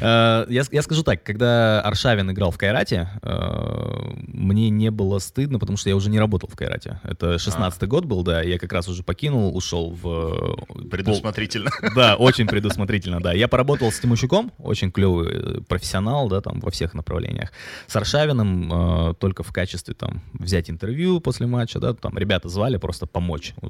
[0.00, 5.58] э, я, я скажу так, когда Аршавин играл в Кайрате, э, мне не было стыдно,
[5.58, 7.00] потому что я уже не работал в Кайрате.
[7.02, 7.86] Это 16-й а.
[7.86, 10.56] год был, да, я как раз уже покинул, ушел в...
[10.90, 11.70] Предусмотрительно.
[11.80, 11.90] Пол...
[11.94, 13.32] Да, очень предусмотрительно, да.
[13.32, 17.52] Я поработал с Тимощуком, очень клевый профессионал, да, там во всех направлениях.
[17.86, 22.78] С Аршавиным э, только в качестве там взять интервью после матча, да, там ребята звали
[22.78, 23.66] просто помочь помочь э,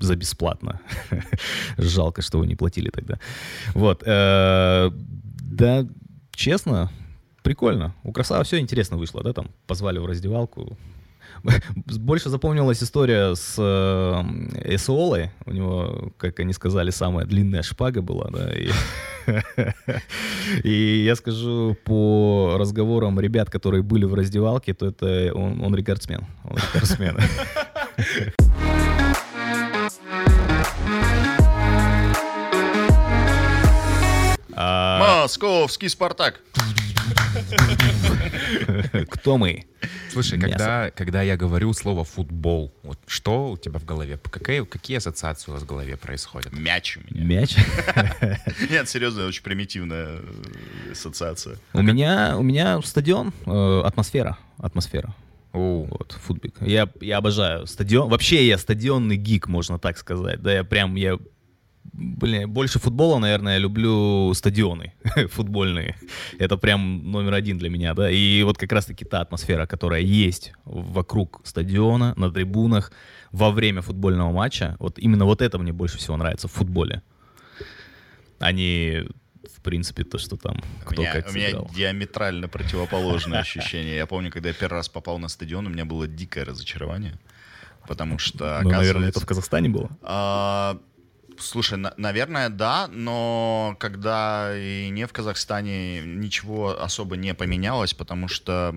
[0.00, 0.80] за бесплатно.
[1.78, 3.18] Жалко, что вы не платили тогда.
[3.74, 4.02] Вот.
[4.06, 4.90] Э,
[5.42, 5.86] да,
[6.32, 6.90] честно,
[7.42, 7.94] прикольно.
[8.04, 10.78] У Красава все интересно вышло, да, там позвали в раздевалку.
[11.74, 15.30] Больше запомнилась история с э, Эсуолой.
[15.46, 18.70] У него, как они сказали, самая длинная шпага была, да, и
[20.64, 26.24] И я скажу по разговорам ребят, которые были в раздевалке, то это он, он рекордсмен.
[26.44, 27.18] Он рекордсмен.
[35.32, 36.42] Московский Спартак.
[39.08, 39.64] Кто мы?
[40.10, 44.18] Слушай, когда, когда я говорю слово футбол, вот что у тебя в голове?
[44.18, 46.52] Какие, какие ассоциации у вас в голове происходят?
[46.52, 47.40] Мяч у меня.
[47.40, 47.56] Мяч?
[48.70, 51.56] Нет, серьезно, очень примитивная э, ассоциация.
[51.72, 55.14] У меня, у меня стадион, э, атмосфера, атмосфера.
[55.54, 55.86] О.
[55.88, 56.56] Вот, футбик.
[56.60, 58.10] Я, я обожаю стадион.
[58.10, 60.42] Вообще я стадионный гик, можно так сказать.
[60.42, 61.16] Да, я прям, я
[61.84, 64.92] Блин, больше футбола, наверное, я люблю стадионы
[65.30, 65.96] футбольные.
[66.38, 68.10] Это прям номер один для меня, да.
[68.10, 72.92] И вот как раз-таки та атмосфера, которая есть вокруг стадиона, на трибунах,
[73.30, 77.02] во время футбольного матча, вот именно вот это мне больше всего нравится в футболе.
[78.38, 79.06] А не
[79.56, 83.96] в принципе, то, что там кто у меня, как У меня диаметрально противоположное ощущение.
[83.96, 87.18] Я помню, когда я первый раз попал на стадион, у меня было дикое разочарование.
[87.86, 89.90] Потому что, Ну, наверное, это в Казахстане было?
[90.02, 90.78] А,
[91.38, 98.28] Слушай, на- наверное, да, но когда и не в Казахстане ничего особо не поменялось, потому
[98.28, 98.70] что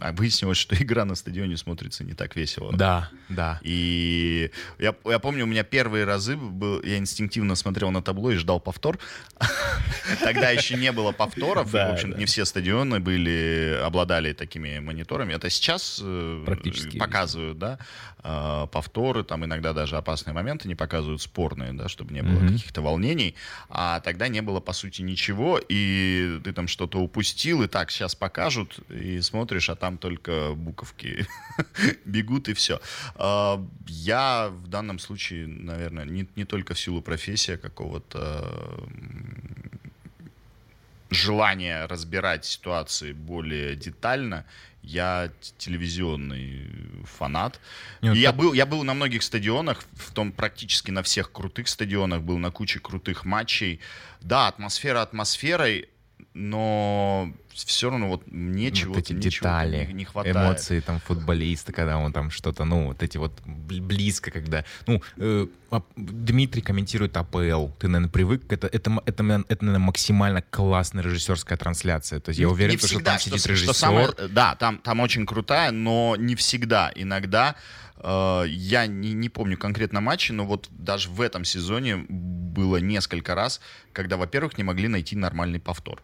[0.00, 2.72] а выяснилось, что игра на стадионе смотрится не так весело.
[2.72, 3.60] Да, да.
[3.62, 8.36] И я, я помню, у меня первые разы был, я инстинктивно смотрел на табло и
[8.36, 8.98] ждал повтор.
[10.20, 15.34] Тогда еще не было повторов, в общем, не все стадионы были, обладали такими мониторами.
[15.34, 17.78] Это сейчас э, Практически показывают, да,
[18.22, 22.82] э, повторы, там иногда даже опасные моменты не показывают спорные, да, чтобы не было каких-то
[22.82, 23.34] волнений.
[23.68, 28.14] А тогда не было, по сути, ничего, и ты там что-то упустил, и так, сейчас
[28.14, 31.26] покажут, и смотришь, а там только буковки
[32.04, 32.80] бегут, и все.
[33.14, 38.88] А, я в данном случае, наверное, не, не только в силу профессии, а какого-то
[41.10, 44.44] желания разбирать ситуации более детально,
[44.82, 46.66] я телевизионный
[47.04, 47.60] фанат.
[48.00, 52.22] Нет, я, был, я был на многих стадионах, в том практически на всех крутых стадионах,
[52.22, 53.80] был на куче крутых матчей.
[54.22, 55.88] Да, атмосфера атмосферой,
[56.34, 60.36] но все равно вот мне вот чего-то эти детали, не, не хватает.
[60.36, 64.64] Эмоции там футболиста, когда он там что-то, ну, вот эти вот близко, когда...
[64.86, 65.46] Ну, э,
[65.96, 67.68] Дмитрий комментирует АПЛ.
[67.78, 68.44] Ты, наверное, привык.
[68.52, 72.20] Это, это, это, это, это наверное, максимально классная режиссерская трансляция.
[72.20, 73.74] То есть я уверен, не что, всегда, что там сидит что, режиссер.
[73.74, 76.92] Что самое, да, там, там очень крутая, но не всегда.
[76.94, 77.56] Иногда
[77.96, 83.34] э, я не, не помню конкретно матчи, но вот даже в этом сезоне было несколько
[83.34, 83.60] раз,
[83.92, 86.02] когда, во-первых, не могли найти нормальный повтор.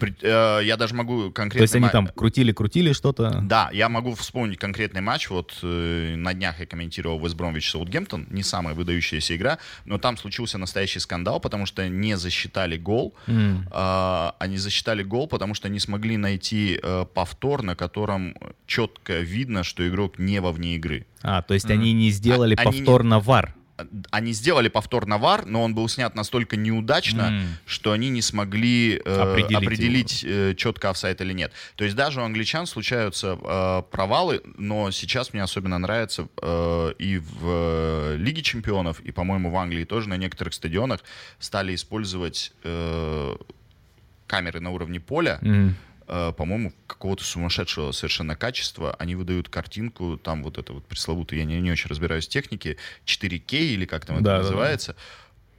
[0.00, 1.58] Э, я даже могу конкретно...
[1.58, 3.40] То есть они там крутили-крутили что-то?
[3.42, 5.30] Да, я могу вспомнить конкретный матч.
[5.30, 8.26] Вот э, на днях я комментировал Вест Бромвич Саутгемптон.
[8.30, 13.14] Не самая выдающаяся игра, но там случился настоящий скандал, потому что не засчитали гол.
[13.26, 14.34] Mm.
[14.38, 18.34] Они засчитали гол, потому что не смогли найти э, повтор, на котором
[18.66, 21.06] четко видно, что игрок не во вне игры.
[21.22, 21.72] А, то есть mm.
[21.72, 23.10] они не сделали а, повтор они...
[23.10, 23.54] на ВАР?
[24.10, 27.44] Они сделали повтор на ВАР, но он был снят настолько неудачно, mm.
[27.66, 31.52] что они не смогли э, определить, определить э, четко офсайт или нет.
[31.76, 37.18] То есть даже у англичан случаются э, провалы, но сейчас мне особенно нравится э, и
[37.18, 41.00] в э, Лиге чемпионов, и, по-моему, в Англии тоже на некоторых стадионах
[41.38, 43.36] стали использовать э,
[44.26, 45.38] камеры на уровне поля.
[45.42, 45.74] Mm
[46.32, 48.94] по-моему, какого-то сумасшедшего совершенно качества.
[48.98, 52.76] Они выдают картинку, там вот это вот пресловутое, я не, не очень разбираюсь в технике,
[53.06, 54.42] 4К или как там это Да, да, да.
[54.44, 54.96] называется.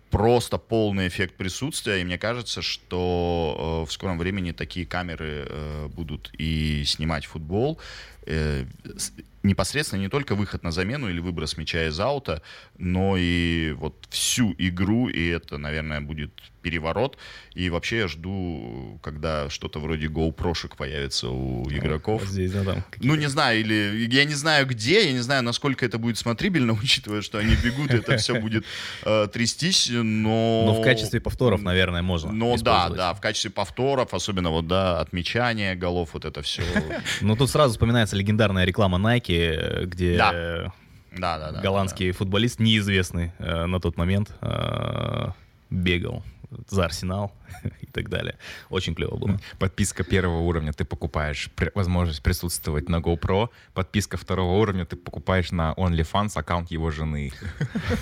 [0.09, 5.87] Просто полный эффект присутствия, и мне кажется, что э, в скором времени такие камеры э,
[5.93, 7.79] будут и снимать футбол.
[8.25, 8.65] Э,
[8.97, 12.41] с- непосредственно не только выход на замену или выброс мяча из аута,
[12.79, 17.17] но и вот всю игру, и это, наверное, будет переворот.
[17.53, 22.21] И вообще я жду, когда что-то вроде GoPro-шек появится у игроков.
[22.21, 22.83] Вот здесь, да, там.
[22.99, 26.73] Ну, не знаю, или я не знаю где, я не знаю, насколько это будет смотрибельно,
[26.83, 28.65] учитывая, что они бегут, и это все будет
[29.03, 30.63] э, трястись, но...
[30.65, 32.31] Но в качестве повторов, наверное, можно.
[32.31, 36.63] Ну да, да, в качестве повторов, особенно вот, да, отмечания голов, вот это все.
[37.21, 40.73] Ну тут сразу вспоминается легендарная реклама Nike, э, где Да.
[41.11, 41.61] Да, да, да.
[41.61, 45.29] голландский футболист, неизвестный э, на тот момент, э,
[45.69, 46.23] бегал
[46.67, 47.31] за Арсенал
[47.81, 48.35] и так далее.
[48.69, 49.39] Очень клево было.
[49.59, 53.49] Подписка первого уровня ты покупаешь при- возможность присутствовать на GoPro.
[53.73, 57.31] Подписка второго уровня ты покупаешь на OnlyFans аккаунт его жены.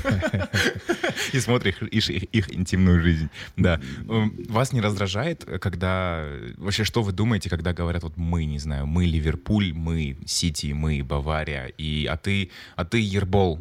[1.33, 3.29] И смотришь их, их- интимную жизнь.
[3.55, 3.79] Да.
[4.49, 6.25] Вас не раздражает, когда...
[6.57, 11.03] Вообще, что вы думаете, когда говорят вот мы, не знаю, мы Ливерпуль, мы Сити, мы
[11.03, 13.59] Бавария, и, а ты, а ты Ербол,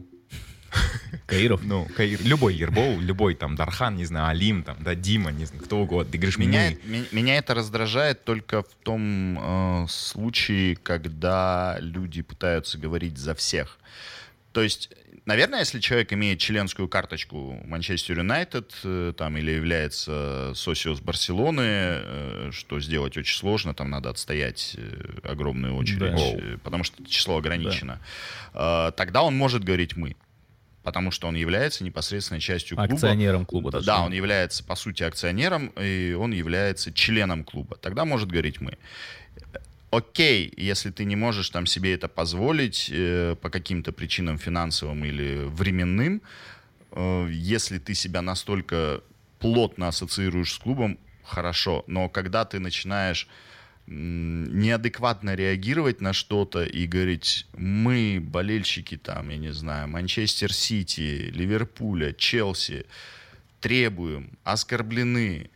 [1.26, 1.60] Каиров.
[1.64, 5.62] ну, Каир- любой Ербол, любой там Дархан, не знаю, Алим, там, да, Дима, не знаю,
[5.64, 6.10] кто угодно.
[6.12, 6.90] Ты говоришь, Меня, мы.
[6.98, 13.78] ме- меня это раздражает только в том э, случае, когда люди пытаются говорить за всех.
[14.52, 14.90] То есть,
[15.26, 22.50] наверное, если человек имеет членскую карточку Манчестер Юнайтед э, там, или является сосиос Барселоны, э,
[22.52, 26.16] что сделать очень сложно, там надо отстоять э, огромную очередь, Да.
[26.16, 28.00] э, потому что число ограничено,
[28.54, 30.14] э, тогда он может говорить «мы».
[30.86, 32.94] Потому что он является непосредственной частью клуба.
[32.94, 33.72] Акционером клуба.
[33.72, 33.86] даже.
[33.86, 37.76] Да, он является, по сути, акционером, и он является членом клуба.
[37.76, 38.78] Тогда может говорить мы.
[39.90, 45.42] Окей, если ты не можешь там себе это позволить э, по каким-то причинам финансовым или
[45.46, 46.22] временным,
[46.92, 49.00] э, если ты себя настолько
[49.40, 51.82] плотно ассоциируешь с клубом, хорошо.
[51.88, 53.26] Но когда ты начинаешь
[53.86, 62.12] неадекватно реагировать на что-то и говорить, мы, болельщики там, я не знаю, Манчестер Сити, Ливерпуля,
[62.12, 62.86] Челси,
[63.60, 65.50] требуем, оскорблены,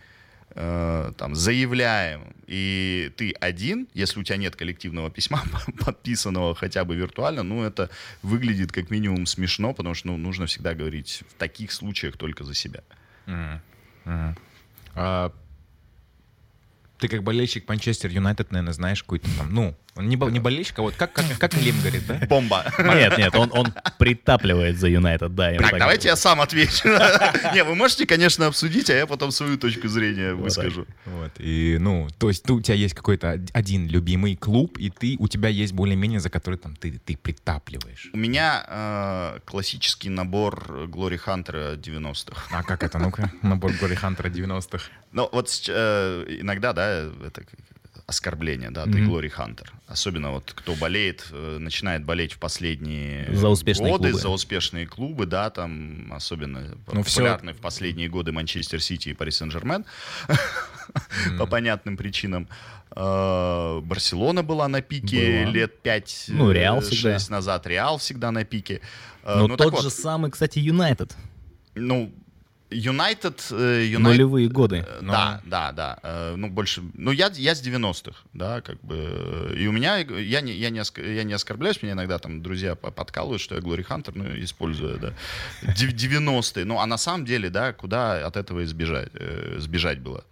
[0.51, 5.43] э, там, заявляем, и ты один, если у тебя нет коллективного письма,
[5.85, 7.91] подписанного хотя бы виртуально, ну, это
[8.23, 12.55] выглядит как минимум смешно, потому что ну, нужно всегда говорить в таких случаях только за
[12.55, 12.83] себя.
[13.27, 13.61] Мгм.
[14.05, 14.37] Мгм.
[14.95, 15.33] А,
[17.01, 20.79] ты как болельщик Манчестер Юнайтед, наверное, знаешь какой-то там, ну, он не, бол- не болельщик,
[20.79, 22.21] а вот как, как, как Лим говорит, да?
[22.29, 22.65] Бомба!
[22.79, 25.53] Нет, нет, он, он притапливает за Юнайтед, да.
[25.53, 26.89] Так, так давайте я сам отвечу.
[27.55, 30.87] Не, вы можете, конечно, обсудить, а я потом свою точку зрения выскажу.
[31.07, 35.17] Вот, и, ну, то есть у тебя есть какой-то од- один любимый клуб, и ты,
[35.19, 38.11] у тебя есть более-менее, за который там ты, ты притапливаешь.
[38.13, 42.43] У меня э, классический набор Глори Хантера 90-х.
[42.51, 44.85] А как это, ну-ка, набор Гори Хантера 90-х.
[45.13, 47.43] Ну, вот э, иногда, да, это
[48.11, 49.09] оскорбление, да, ты Мгм.
[49.09, 49.73] Глори Хантер.
[49.87, 54.21] Особенно вот кто болеет, э, начинает болеть в последние За успешные годы, клубы.
[54.21, 56.61] за успешные клубы, да, там особенно
[56.93, 59.85] Ну, популярны в последние годы Манчестер Сити и Пари Сен-Жермен
[61.39, 62.49] по понятным причинам.
[62.95, 65.53] Э, Барселона была на пике Была.
[65.53, 67.19] лет 5 Ну, Реал всегда.
[67.29, 68.81] назад, Реал всегда на пике.
[69.23, 71.17] Э, Но ну, тот вот, же самый, кстати, Юнайтед.
[71.75, 72.13] ну,
[72.71, 73.49] Юнайтед...
[73.51, 74.85] э, Юнайтед- Нулевые годы.
[74.87, 75.99] Э, Но- Да, да, да.
[76.03, 76.83] Э, Ну, больше...
[76.95, 78.95] Ну, я, я с 90-х, да, как бы.
[78.97, 79.99] э, И у меня...
[79.99, 83.55] Я не, я не, оск- я не оскорбляюсь, меня иногда там друзья по- подкалывают, что
[83.57, 85.13] я Глори Хантер, ну, используя, да.
[85.63, 86.65] Дев- 90-е.
[86.65, 90.25] Ну, а на самом деле, да, куда от этого избежать, э, сбежать было?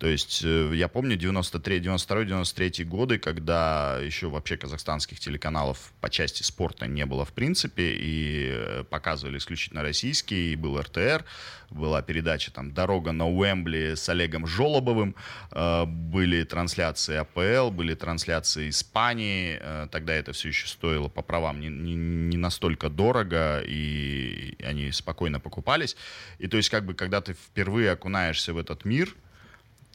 [0.00, 6.08] То есть э, я помню 93, 92, 93 годы, когда еще вообще казахстанских телеканалов по
[6.08, 11.26] части спорта не было в принципе, и э, показывали исключительно российские, и был РТР,
[11.68, 15.14] была передача там «Дорога на Уэмбли» с Олегом Жолобовым,
[15.50, 21.68] э, были трансляции АПЛ, были трансляции Испании, тогда это все еще стоило по правам не,
[21.68, 25.94] не- не настолько дорого, и они спокойно покупались.
[26.38, 29.14] И то есть как бы когда ты впервые окунаешься в этот мир,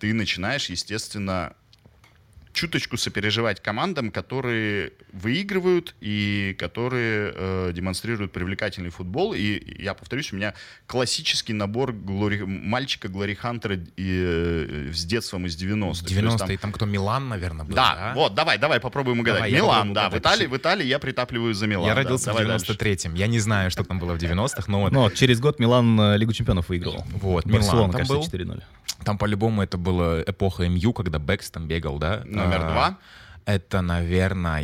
[0.05, 1.53] ты начинаешь, естественно,
[2.53, 9.33] чуточку сопереживать командам, которые выигрывают и которые э, демонстрируют привлекательный футбол.
[9.33, 10.53] И я повторюсь, у меня
[10.85, 16.05] классический набор Глори- мальчика Глори Хантера и, э, с детством из 90-х.
[16.05, 19.39] То есть 90-е, там- там кто, Милан, наверное, был, Да, вот, давай, давай попробуем угадать.
[19.41, 20.21] Давай, Милан, попробую да, в угадать.
[20.35, 21.87] Италии, в Италии я притапливаю за Милан.
[21.87, 22.03] Я да.
[22.03, 22.71] родился Давай в дальше.
[22.71, 23.15] 93-м.
[23.15, 26.17] Я не знаю, что там было в 90-х, но вот, Но через год Милан э,
[26.17, 27.03] Лигу чемпионов выиграл.
[27.11, 28.39] вот Милан Барселона, там кажется, был.
[28.45, 28.63] 4-0.
[29.05, 32.21] Там по-любому это была эпоха МЮ, когда Бекс там бегал, да?
[32.25, 32.97] Номер А, два.
[33.45, 34.61] Это, наверное...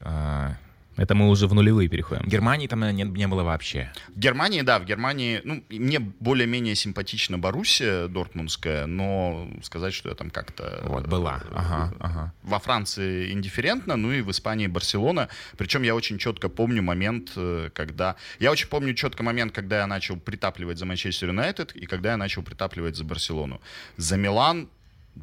[0.00, 0.52] а,
[0.96, 2.26] Это мы уже в нулевые переходим.
[2.28, 3.90] Германии там наверное, не, не было вообще.
[4.08, 10.14] В Германии, да, в Германии, ну, мне более-менее симпатична Боруссия Дортмундская, но сказать, что я
[10.14, 10.80] там как-то...
[10.84, 11.40] Вот, была.
[11.44, 12.34] э, Ага, ага.
[12.42, 15.28] Во Франции индифферентно, ну и в Испании Барселона.
[15.56, 18.16] Причем я очень четко помню момент, э, когда...
[18.38, 22.16] Я очень помню четко момент, когда я начал притапливать за Манчестер Юнайтед и когда я
[22.16, 23.60] начал притапливать за Барселону.
[23.96, 24.68] За Милан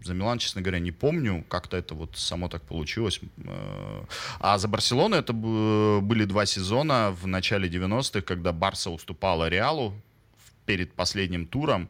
[0.04, 3.20] за Милан, честно говоря, не помню, как-то это вот само так получилось.
[3.46, 4.04] Э,
[4.40, 9.94] А за Барселону это были два сезона в начале 90-х, когда Барса уступала Реалу
[10.66, 11.90] перед последним туром.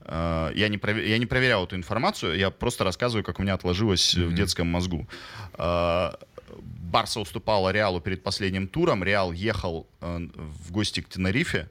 [0.00, 3.54] Э, Я не, прове- я не проверял эту информацию, я просто рассказываю, как у меня
[3.54, 5.06] отложилось в детском мозгу.
[6.90, 11.68] Барса уступала Реалу перед последним туром, Реал ехал э, в гости к Тенерифе,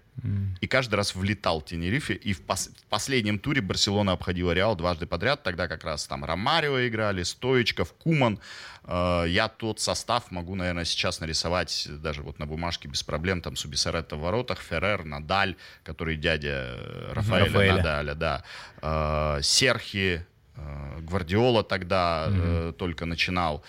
[0.61, 4.76] и каждый раз влетал в Тенерифе, и в, пос- в последнем туре Барселона обходила Реал
[4.76, 8.39] дважды подряд, тогда как раз там Ромарио играли, Стоечков, Куман.
[8.84, 13.55] Э, я тот состав могу, наверное, сейчас нарисовать даже вот на бумажке без проблем, там
[13.55, 17.76] Субисаретто в воротах, Феррер, Надаль, который дядя э, Рафаэля, Рафаэля.
[17.78, 18.43] Надаля, да,
[18.82, 23.63] Э, Серхи, э, Гвардиола тогда э, только начинал.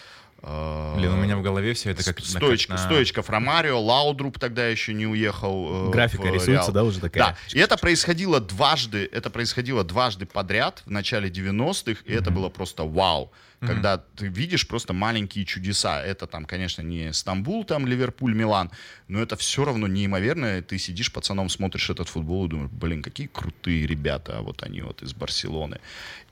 [0.47, 2.21] Э, Блин, у меня в голове все это как...
[2.21, 5.89] Стоечка, на- Стоечков Ромарио, Лаудруб тогда еще не уехал.
[5.89, 6.73] э, Графика рисуется, Реал.
[6.73, 7.23] да, уже такая?
[7.25, 12.49] Да, и это происходило дважды, это происходило дважды подряд в начале 90-х, и это было
[12.49, 13.33] просто вау.
[13.61, 16.03] Когда ты видишь просто маленькие чудеса.
[16.05, 18.71] Это там, конечно, не Стамбул, там Ливерпуль, Милан,
[19.09, 20.61] но это все равно неимоверно.
[20.61, 24.83] Ты сидишь пацаном, смотришь этот футбол и думаешь, блин, какие крутые ребята, а вот они
[24.83, 25.81] вот из Барселоны.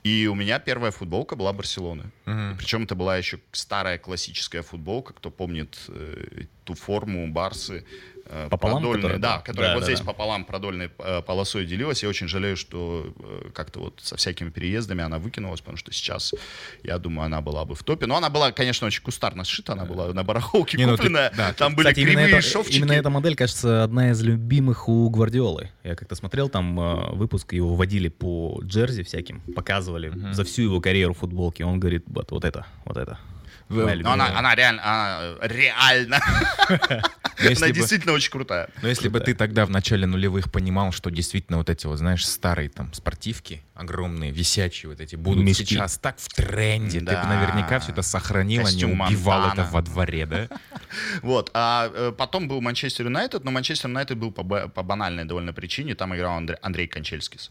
[0.02, 2.10] И у меня первая футболка была Барселоны.
[2.58, 7.84] Причем это была еще старая классическая футболка, кто помнит э, ту форму Барсы.
[8.26, 10.04] Э, Пополам, продольной, которая да, которая Да, вот да, здесь да.
[10.06, 12.02] пополам продольной э, полосой делилась.
[12.02, 16.34] Я очень жалею, что э, как-то вот со всякими переездами она выкинулась, потому что сейчас,
[16.82, 18.06] я думаю, она была бы в топе.
[18.06, 21.52] Но она была, конечно, очень кустарно сшита, она была на барахолке Не, ну ты- да,
[21.56, 22.78] Там были Кстати, именно, кривые это- шовчики.
[22.78, 25.70] именно эта модель, кажется, одна из любимых у Гвардиолы.
[25.84, 30.80] Я как-то смотрел там э, выпуск, его водили по джерси всяким, показывали за всю его
[30.80, 31.62] карьеру футболки.
[31.62, 33.18] Он говорит, вот, вот это, вот это.
[33.68, 36.20] Но она, она реально, она, э, реально,
[37.38, 38.68] она действительно очень крутая.
[38.82, 42.26] Но если бы ты тогда в начале нулевых понимал, что действительно вот эти вот, знаешь,
[42.26, 45.64] старые там спортивки, огромные, висячие вот эти, будут Мешки.
[45.64, 47.24] сейчас так в тренде, ты бы Да.
[47.24, 49.60] наверняка все это сохранил, а не убивал Монтана.
[49.62, 50.48] это во дворе, да?
[51.22, 55.24] Вот, а э, потом был Манчестер Юнайтед, но Манчестер Юнайтед был по, ба- по банальной
[55.24, 57.50] довольно причине, там играл Андре- Андрей Кончельскис.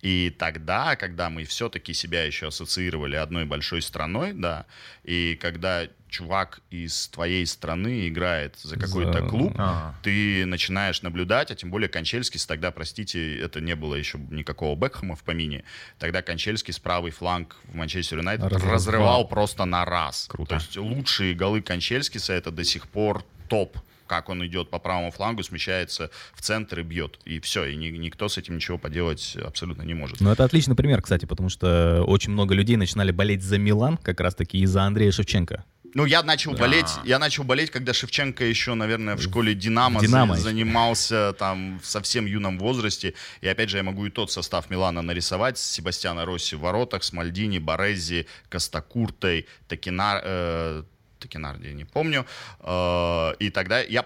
[0.00, 4.64] И тогда, когда мы все-таки себя еще ассоциировали одной большой страной, да,
[5.02, 9.94] и когда чувак из твоей страны играет за какой-то За- клуб, А.
[10.02, 15.16] ты начинаешь наблюдать, а тем более Кончельскис тогда, простите, это не было еще никакого Бекхэма
[15.16, 15.64] в помине,
[15.98, 18.72] тогда Кончельскис правый фланг в Манчестер Юнайтед Разрывал.
[18.74, 20.26] разрывал просто на раз.
[20.30, 20.50] Круто.
[20.50, 23.76] То есть лучшие голы Кончельскиса это до сих пор топ
[24.08, 27.20] как он идет по правому флангу, смещается в центр и бьет.
[27.24, 30.20] И все, и ни- никто с этим ничего поделать абсолютно не может.
[30.20, 34.20] Ну, это отличный пример, кстати, потому что очень много людей начинали болеть за Милан, как
[34.20, 35.64] раз-таки из-за Андрея Шевченко.
[35.94, 36.58] Ну, я начал Да.
[36.58, 41.86] болеть, я начал болеть, когда Шевченко еще, наверное, в школе Динамо, «Динамо» занимался там в
[41.86, 43.14] совсем юном возрасте.
[43.40, 45.56] И опять же, я могу и тот состав Милана нарисовать.
[45.56, 50.82] Себастьяна Росси в воротах, с Мальдини, Бореззи, Костакуртой, Такинар, э,
[51.18, 52.24] Такинарди, не помню.
[52.60, 54.04] Э, и тогда я,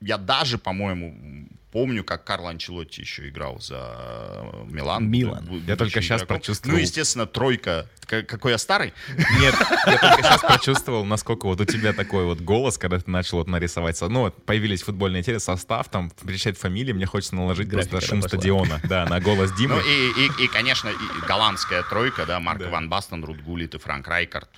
[0.00, 5.08] я даже, по-моему, помню, как Карло Анчелотти еще играл за э, Милан.
[5.08, 5.48] Милан.
[5.66, 6.36] Я только щас игроком.
[6.36, 6.74] прочувствовал.
[6.76, 7.88] Ну, естественно, тройка.
[8.06, 8.92] Какой я старый?
[9.40, 9.54] Нет,
[9.86, 13.48] я только сейчас почувствовал, насколько вот у тебя такой вот голос, когда ты начал вот
[13.48, 13.96] нарисовать.
[13.96, 18.06] со- Ну, вот появились футбольные темы, состав, там, перечислять фамилии, мне хочется наложить Графика, просто
[18.10, 18.28] шум пошла.
[18.38, 19.76] стадиона, да, на голос Димы.
[19.76, 22.68] Ну и, и, и, конечно, и голландская тройка, да, Марк Да.
[22.68, 24.50] Ван Бастен, Рут Гулит и Франк Райкард.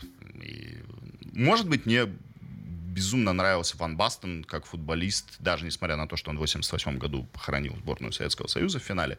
[0.42, 0.78] И,
[1.34, 2.08] может быть, мне
[2.94, 7.24] безумно нравился Ван Бастен как футболист, даже несмотря на то, что он в 88 году
[7.32, 9.18] похоронил сборную Советского Союза в финале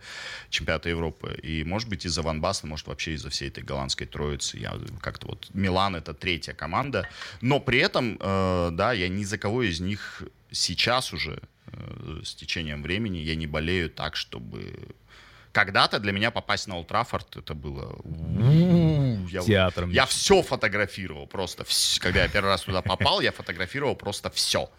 [0.49, 1.38] чемпионата Европы.
[1.43, 4.57] И, может быть, из-за Ван Бастена, может, вообще из-за всей этой голландской троицы.
[4.57, 5.49] Я как-то вот...
[5.53, 7.07] Милан— это третья команда.
[7.41, 12.34] Но при этом, э, да, я ни за кого из них сейчас уже, э, с
[12.34, 14.95] течением времени, я не болею так, чтобы
[15.56, 17.95] когда-то для меня попасть на Олд Траффорд это было...
[19.32, 19.89] Я, Театром.
[19.89, 21.64] я все фотографировал просто.
[21.64, 24.70] вс- Когда я первый раз туда попал, я фотографировал просто все.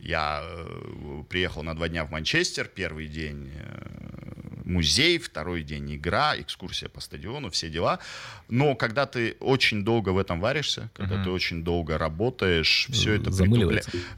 [0.00, 2.66] Я э, приехал на два дня в Манчестер.
[2.66, 7.98] Первый день э, музей, второй день игра, экскурсия по стадиону, все дела.
[8.48, 13.30] Но когда ты очень долго в этом варишься, когда ты очень долго работаешь, все это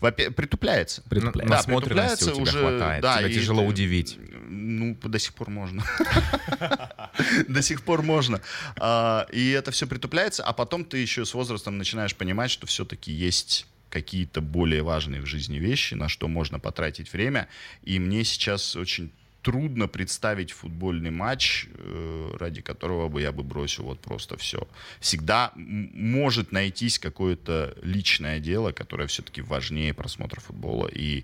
[0.01, 1.03] притупля- притупляется.
[1.09, 1.57] Притупляется.
[1.57, 4.19] Да, притупляется тебя уже, хватает, да, тебя тяжело ты- удивить.
[4.49, 5.85] Ну, до сих пор можно.
[7.49, 8.41] До сих пор можно.
[8.77, 13.11] А, и это все притупляется, а потом ты еще с возрастом начинаешь понимать, что все-таки
[13.13, 17.49] есть какие-то более важные в жизни вещи, на что можно потратить время.
[17.83, 19.11] И мне сейчас очень
[19.47, 24.67] трудно представить футбольный матч, э, ради которого бы я бы бросил вот просто все.
[24.99, 30.89] Всегда может найтись какое-то личное дело, которое все-таки важнее просмотра футбола.
[30.89, 31.23] И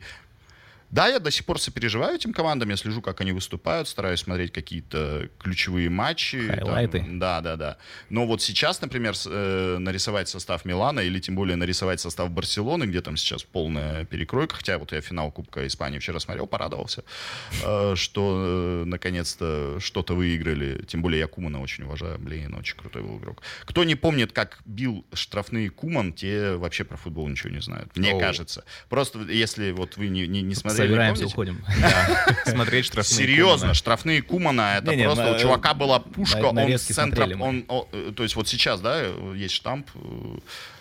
[0.93, 4.53] да, я до сих пор сопереживаю этим командам, я слежу, как они выступают, стараюсь смотреть
[4.53, 6.47] какие-то ключевые матчи.
[6.47, 6.99] Хайлайты.
[6.99, 7.78] Там, да, да, да.
[8.11, 12.84] Но вот сейчас, например, с, э, нарисовать состав Милана или тем более нарисовать состав Барселоны,
[12.84, 17.05] где там сейчас полная перекройка, хотя вот я финал Кубка Испании вчера смотрел, порадовался,
[17.64, 20.84] э, что э, наконец-то что-то выиграли.
[20.84, 23.40] Тем более я Кумана очень уважаю, блин, очень крутой был игрок.
[23.64, 28.12] Кто не помнит, как бил штрафные Куман, те вообще про футбол ничего не знают, мне
[28.12, 28.20] Оу.
[28.20, 28.66] кажется.
[28.90, 31.64] Просто если вот вы не, не, не смотрели, Собираемся, уходим.
[32.47, 37.64] Смотреть штрафные Серьезно, штрафные Кумана, это просто у чувака была пушка, он с центра, он,
[37.68, 40.39] э, то есть вот сейчас, да, э, есть штамп, э,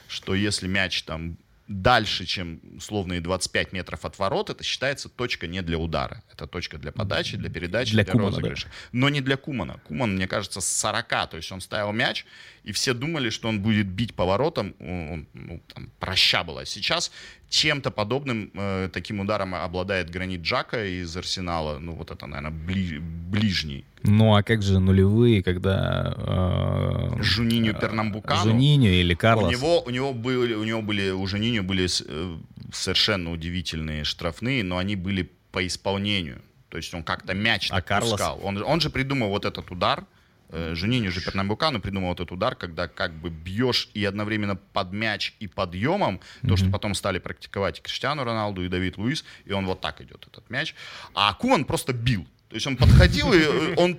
[0.08, 1.38] что если мяч там
[1.72, 6.22] дальше, чем условные 25 метров от ворот, это считается точка не для удара.
[6.32, 8.68] Это точка для подачи, для передачи, Для для, Кумана, розыгрыша.
[8.92, 9.80] Но не для Кумана.
[9.88, 12.26] Куман, мне кажется, с 40, то есть он ставил мяч,
[12.64, 16.66] и все думали, что он будет бить поворотом, он, ну, там, проща была.
[16.66, 17.12] Сейчас
[17.52, 21.80] чем-то подобным э, таким ударом обладает Гранит Джака из Арсенала.
[21.80, 23.84] Ну, вот это, наверное, бли- ближний.
[24.04, 26.16] Ну а как же нулевые, когда...
[26.18, 28.52] э, Жуниню э, Пернамбукану.
[28.52, 29.50] Жуниню или Карлос?
[29.50, 32.38] У него, у него были, у него были, у Жанинho были э,
[32.72, 36.42] совершенно удивительные штрафные, но они были по исполнению.
[36.70, 38.22] То есть он как-то мяч А Карлос?
[38.42, 40.06] Он, он же придумал вот этот удар.
[40.52, 44.92] Э, Жанинho же Пернамбукану придумал вот этот удар, когда как бы бьешь и одновременно под
[44.92, 49.54] мяч и подъемом, то, что потом стали практиковать и Криштиану Роналду, и Давид Луис, и
[49.54, 50.76] он вот так идет, этот мяч.
[51.14, 52.28] А Куман просто бил.
[52.50, 53.98] То есть он подходил, и э, он,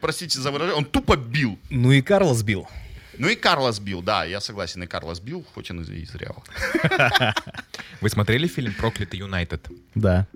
[0.00, 1.58] простите за выражение, он тупо бил.
[1.68, 2.66] Ну и Карлос бил.
[3.18, 6.42] Ну и Карлос бил, да, я согласен, и Карлос бил, хоть он и из Реала.
[8.00, 9.68] Вы смотрели фильм «Проклятый Юнайтед»?
[9.94, 10.26] Да.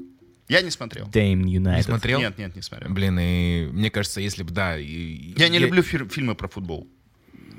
[0.51, 1.07] Я не смотрел.
[1.07, 1.83] Dame Не United.
[1.85, 2.19] смотрел?
[2.19, 2.93] Нет, нет, не смотрел.
[2.93, 4.77] Блин, и мне кажется, если бы, да...
[4.79, 6.89] и- Я не и- люблю фир- фильмы про футбол.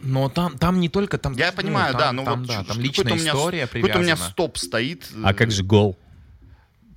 [0.03, 1.17] Но там, там не только...
[1.17, 3.67] Там, Я ну, понимаю, там- да, но там, вот да, там личная у меня, история
[3.67, 4.29] Какой-то у меня привязана.
[4.31, 5.07] стоп стоит.
[5.23, 5.97] А как же гол?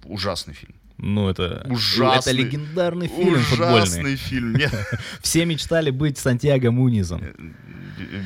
[0.05, 0.75] Ужасный фильм.
[0.99, 2.33] Ну, это, Ужасный.
[2.33, 3.75] это легендарный фильм футбольный.
[3.83, 4.55] Ужасный фильм.
[4.55, 4.73] Нет,
[5.23, 7.21] Все мечтали быть Сантьяго Мунизом.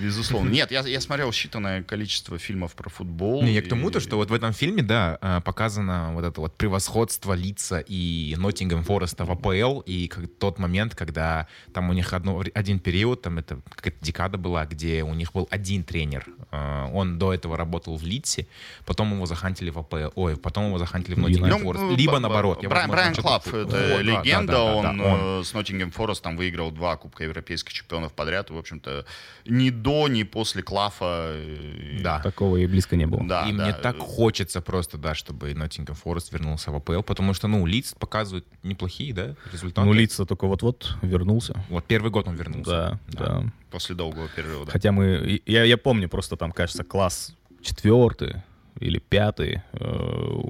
[0.03, 0.51] безусловно.
[0.51, 3.43] Нет, я, я смотрел считанное количество фильмов про футбол.
[3.43, 6.25] Не, я к тому, то, и- что вот в этом фильме, да, э, показано вот
[6.25, 11.91] это вот превосходство лица и Ноттингем Фореста в АПЛ, и как тот момент, когда там
[11.91, 15.85] у них одно, один период, там это какая-то декада была, где у них был один
[15.85, 16.27] тренер.
[16.51, 18.47] Э, Он до этого работал в Лидсе,
[18.87, 21.59] потом его захантили в АПЛ, ой, потом его захантили в Ноттингем.
[21.59, 21.85] Форест.
[21.85, 22.21] Ну, Либо Б-
[22.63, 22.63] наоборот.
[22.63, 25.41] я, Брайан, возможно, Брайан Клаф, это Вот, да, да, легенда, да, да, он, да, он.
[25.41, 29.05] э, с Ноттингем Форест там выиграл два Кубка европейских чемпионов подряд, и, в общем-то,
[29.47, 31.33] ни до, ни после Клафа.
[31.35, 32.21] э, Да.
[32.21, 33.23] Такого и близко не было.
[33.25, 33.65] Да, и да.
[33.65, 37.95] мне так хочется просто, да, чтобы Ноттингем Форест вернулся в АПЛ, потому что, ну, Лидс
[37.95, 39.87] показывает неплохие, да, результаты.
[39.87, 41.65] Ну, Лидс только вот-вот вернулся.
[41.69, 42.99] Вот первый год он вернулся.
[43.07, 43.45] Да, да.
[43.71, 44.71] После долгого периода.
[44.71, 45.41] Хотя мы...
[45.47, 48.37] Я, я помню просто там, кажется, класс четвертый
[48.81, 49.63] или пятый.
[49.73, 49.87] Э,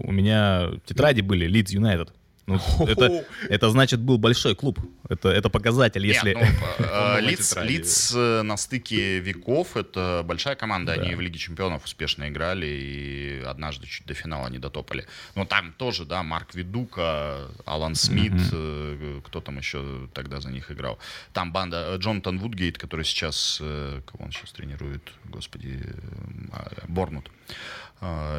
[0.05, 2.09] У меня тетради были Leeds United.
[2.49, 4.81] Ну, это, это значит был большой клуб.
[5.09, 6.33] Это, это показатель, Нет, если...
[6.33, 6.41] ну,
[6.79, 7.69] э, тетради.
[7.69, 10.97] Лидс, э, на стыке веков это большая команда.
[10.97, 11.03] Да.
[11.03, 15.07] Они в Лиге Чемпионов успешно играли и однажды чуть до финала не дотопали.
[15.35, 20.71] Но там тоже, да, Марк Видука, Алан Смит, э, кто там еще тогда за них
[20.71, 20.99] играл.
[21.35, 25.85] Там банда Джонатан Вудгейт, который сейчас, кого он сейчас тренирует, господи,
[26.53, 27.31] а, Борнут.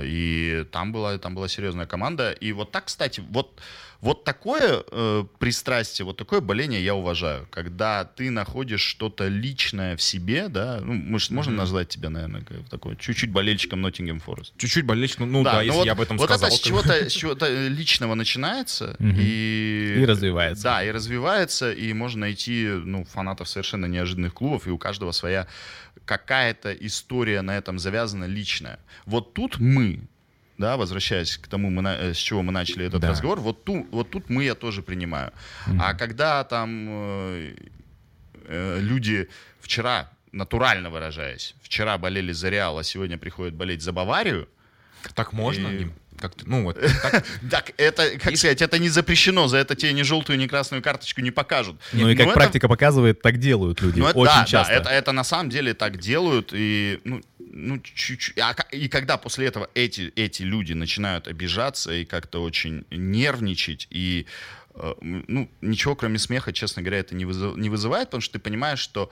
[0.03, 2.31] И там была, там была серьезная команда.
[2.31, 3.59] И вот так, кстати, вот,
[4.01, 7.47] вот такое э, пристрастие, вот такое боление я уважаю.
[7.51, 12.43] Когда ты находишь что-то личное в себе, да, ну, мы ж можем назвать тебя, наверное,
[12.69, 14.53] такой чуть-чуть болельщиком Ноттингем Форест.
[14.57, 16.47] Чуть-чуть болельщик, ну, ну да, ну если вот, я об этом вот сказал.
[16.47, 19.17] это с чего-то, с чего-то личного начинается Мгм.
[19.19, 19.95] и...
[19.97, 20.63] И развивается.
[20.63, 25.47] Да, и развивается, и можно найти ну, фанатов совершенно неожиданных клубов, и у каждого своя
[26.05, 28.79] какая-то история на этом завязана личная.
[29.05, 30.01] Вот тут мы,
[30.59, 33.09] да, возвращаясь к тому, мы на- э, с чего мы начали этот Да.
[33.09, 35.31] разговор, вот, ту, вот тут мы я тоже принимаю.
[35.79, 37.55] А когда там э,
[38.45, 39.27] э, люди
[39.61, 44.47] вчера, натурально выражаясь, вчера болели за Реал, а сегодня приходят болеть за Баварию,
[45.15, 45.67] Так можно?
[45.69, 45.93] И- Дим?
[46.19, 49.93] Как ты- ну вот, так, так это, как сказать, это не запрещено, за это тебе
[49.93, 51.77] ни желтую, ни красную карточку не покажут.
[51.93, 53.99] Ну и как это- практика показывает, так делают люди.
[54.01, 54.73] ну, это- Очень да, часто.
[54.73, 57.21] Да, это, это на самом деле так делают, и ну,
[57.67, 58.37] ну чуть-чуть.
[58.39, 64.25] А и когда после этого эти, эти люди начинают обижаться и как-то очень нервничать и
[64.75, 68.39] э, ну, ничего кроме смеха, честно говоря, это не, вызыв, не вызывает, потому что ты
[68.39, 69.11] понимаешь, что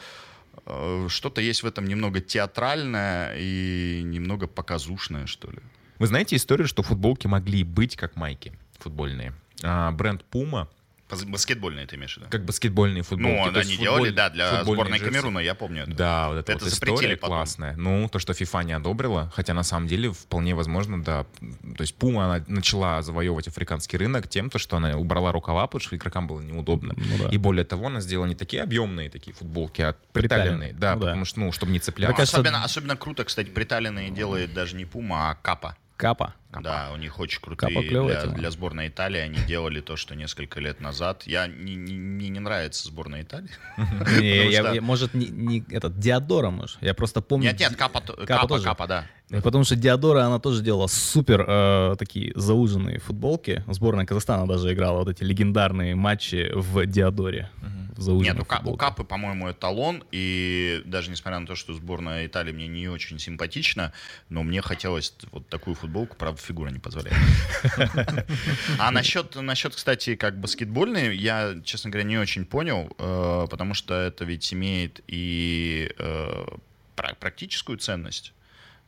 [0.66, 5.60] э, что-то есть в этом немного театральное и немного показушное, что ли.
[6.00, 9.34] Вы знаете историю, что футболки могли быть как майки футбольные?
[9.64, 10.68] А, бренд Puma
[11.10, 12.28] Баскетбольные ты имеешь в виду?
[12.30, 13.48] Как баскетбольные футболки.
[13.48, 15.92] Ну, То они делали, да, для сборной Камеруна, я помню это.
[15.94, 17.38] Да, вот это, это вот запретили история потом.
[17.38, 17.76] классная.
[17.78, 21.26] Ну, то, что FIFA не одобрила, хотя на самом деле вполне возможно, да.
[21.78, 25.82] То есть Puma она начала завоевывать африканский рынок тем, то, что она убрала рукава, потому
[25.82, 26.94] что игрокам было неудобно.
[26.98, 27.30] Ну да.
[27.30, 30.74] И более того, она сделала не такие объемные такие футболки, а приталенные.
[30.74, 31.06] Да, Ну да.
[31.08, 32.16] потому что, ну, чтобы не цеплялось.
[32.18, 35.78] Кажется, особенно, особенно круто, кстати, приталенные делает даже не Пума, а Капа.
[35.96, 36.36] Капа.
[36.52, 39.20] Да, у них очень крутые Капа для, для сборной Италии.
[39.20, 41.24] Они делали то, что несколько лет назад.
[41.26, 43.50] Я не, не- мне не нравится сборная Италии.
[44.74, 46.78] Не, может, не, этот, Диадора, может.
[46.82, 47.50] Я просто помню...
[47.52, 48.60] Нет, нет, Капа, Капа Капа?
[48.60, 49.06] Капа, да.
[49.30, 53.64] Ну, Потому что Диадора, она тоже делала супер э, такие зауженные футболки.
[53.68, 57.50] Сборная Казахстана даже играла вот эти легендарные матчи в Диадоре.
[57.98, 58.78] Зауженных Нет, у, Ка- у.
[58.78, 63.92] Капы, по-моему, эталон, и даже несмотря на то, что сборная Италии мне не очень симпатична,
[64.30, 67.18] но мне хотелось вот такую футболку, правда, фигура не позволяет.
[68.80, 73.94] А насчет, насчет, кстати, как баскетбольные, я, честно говоря, не очень понял, э, потому что
[73.94, 76.46] это ведь имеет и э,
[76.96, 78.34] пра- практическую ценность,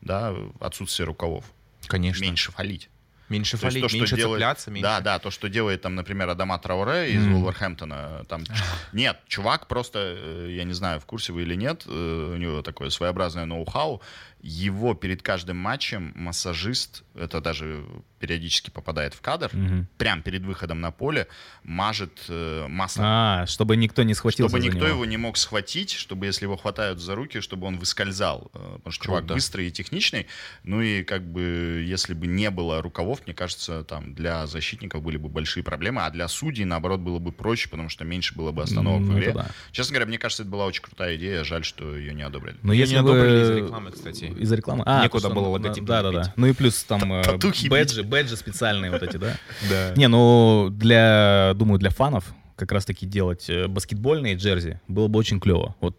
[0.01, 1.45] да, отсутствие рукавов.
[1.87, 2.23] Конечно.
[2.23, 2.89] Меньше фалить.
[3.29, 4.81] Меньше То фалить, то, что меньше делает- цепляться, меньше...
[4.83, 8.25] Да, да, то, что делает там, например, Адама Трауре из Вулверхэмптона.
[8.27, 8.43] Там...
[8.93, 12.89] Нет, чувак просто, э, я не знаю, в курсе вы или нет, у него такое
[12.89, 14.01] своеобразное ноу-хау.
[14.41, 17.83] Его перед каждым матчем массажист, это даже
[18.19, 19.87] периодически попадает в кадр, Мгм.
[19.97, 21.27] прям перед выходом на поле,
[21.63, 23.05] мажет э, маслом.
[23.07, 24.87] А, чтобы никто не схватился Чтобы никто него.
[24.87, 28.49] его не мог схватить, чтобы если его хватают за руки, чтобы он выскользал.
[28.53, 29.33] Э, Потому что чувак Круто.
[29.35, 30.27] быстрый и техничный.
[30.63, 35.17] Ну и как бы если бы не было рукавов, мне кажется, там для защитников были
[35.17, 38.63] бы большие проблемы, а для судей, наоборот, было бы проще, потому что меньше было бы
[38.63, 39.31] остановок Ну, в игре.
[39.33, 39.49] да.
[39.71, 41.43] Честно говоря, мне кажется, это была очень крутая идея.
[41.45, 42.57] Жаль, что ее не одобрили.
[42.63, 44.28] Но Её если не одобрили бы- из-за рекламы, кстати.
[44.37, 44.83] Из-за рекламы?
[44.85, 46.33] А, Некуда было логотип Да, да, да.
[46.35, 47.23] Ну и плюс там э,
[47.69, 49.35] badge и, badge и специальные вот эти, да?
[49.69, 49.93] Да.
[49.95, 55.39] Не, ну для, думаю, для фанов как раз-таки делать э, баскетбольные джерси было бы очень
[55.39, 55.75] клево.
[55.79, 55.97] Вот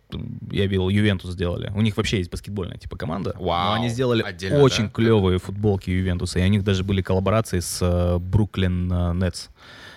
[0.51, 1.73] я видел, Ювентус сделали.
[1.75, 3.35] У них вообще есть баскетбольная типа команда.
[3.39, 4.91] Но Вау, они сделали отдельно, очень да?
[4.91, 6.39] клевые футболки Ювентуса.
[6.39, 9.49] И у них даже были коллаборации с Бруклин Нетс.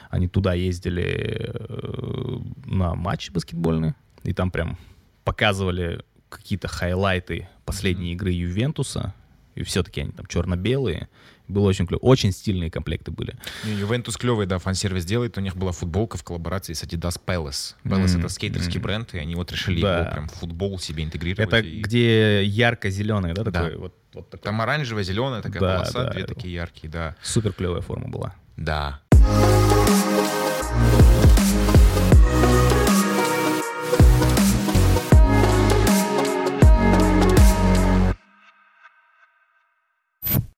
[0.10, 3.96] Они туда ездили э, на матчи баскетбольные.
[4.24, 4.78] И там прям
[5.24, 6.04] показывали
[6.38, 9.14] какие-то хайлайты последней игры Ювентуса.
[9.56, 11.10] И все-таки они там черно-белые.
[11.48, 12.00] Было очень клево.
[12.00, 13.36] Очень стильные комплекты были.
[13.66, 15.38] Ювентус клевый, да, фан-сервис делает.
[15.38, 17.76] У них была футболка в коллаборации с Adidas Palace.
[17.84, 18.82] Palace Мгм, это скейтерский мгм.
[18.82, 20.00] бренд, и они вот решили Да.
[20.00, 21.48] его прям в футбол себе интегрировать.
[21.48, 23.52] Это и- где ярко-зеленый, да, Да.
[23.52, 24.44] такой вот, вот такой.
[24.46, 27.16] Там оранжевая, зеленая такая Да, полоса, да, две такие яркие, да.
[27.22, 28.34] Супер клевая форма была.
[28.58, 29.02] Да.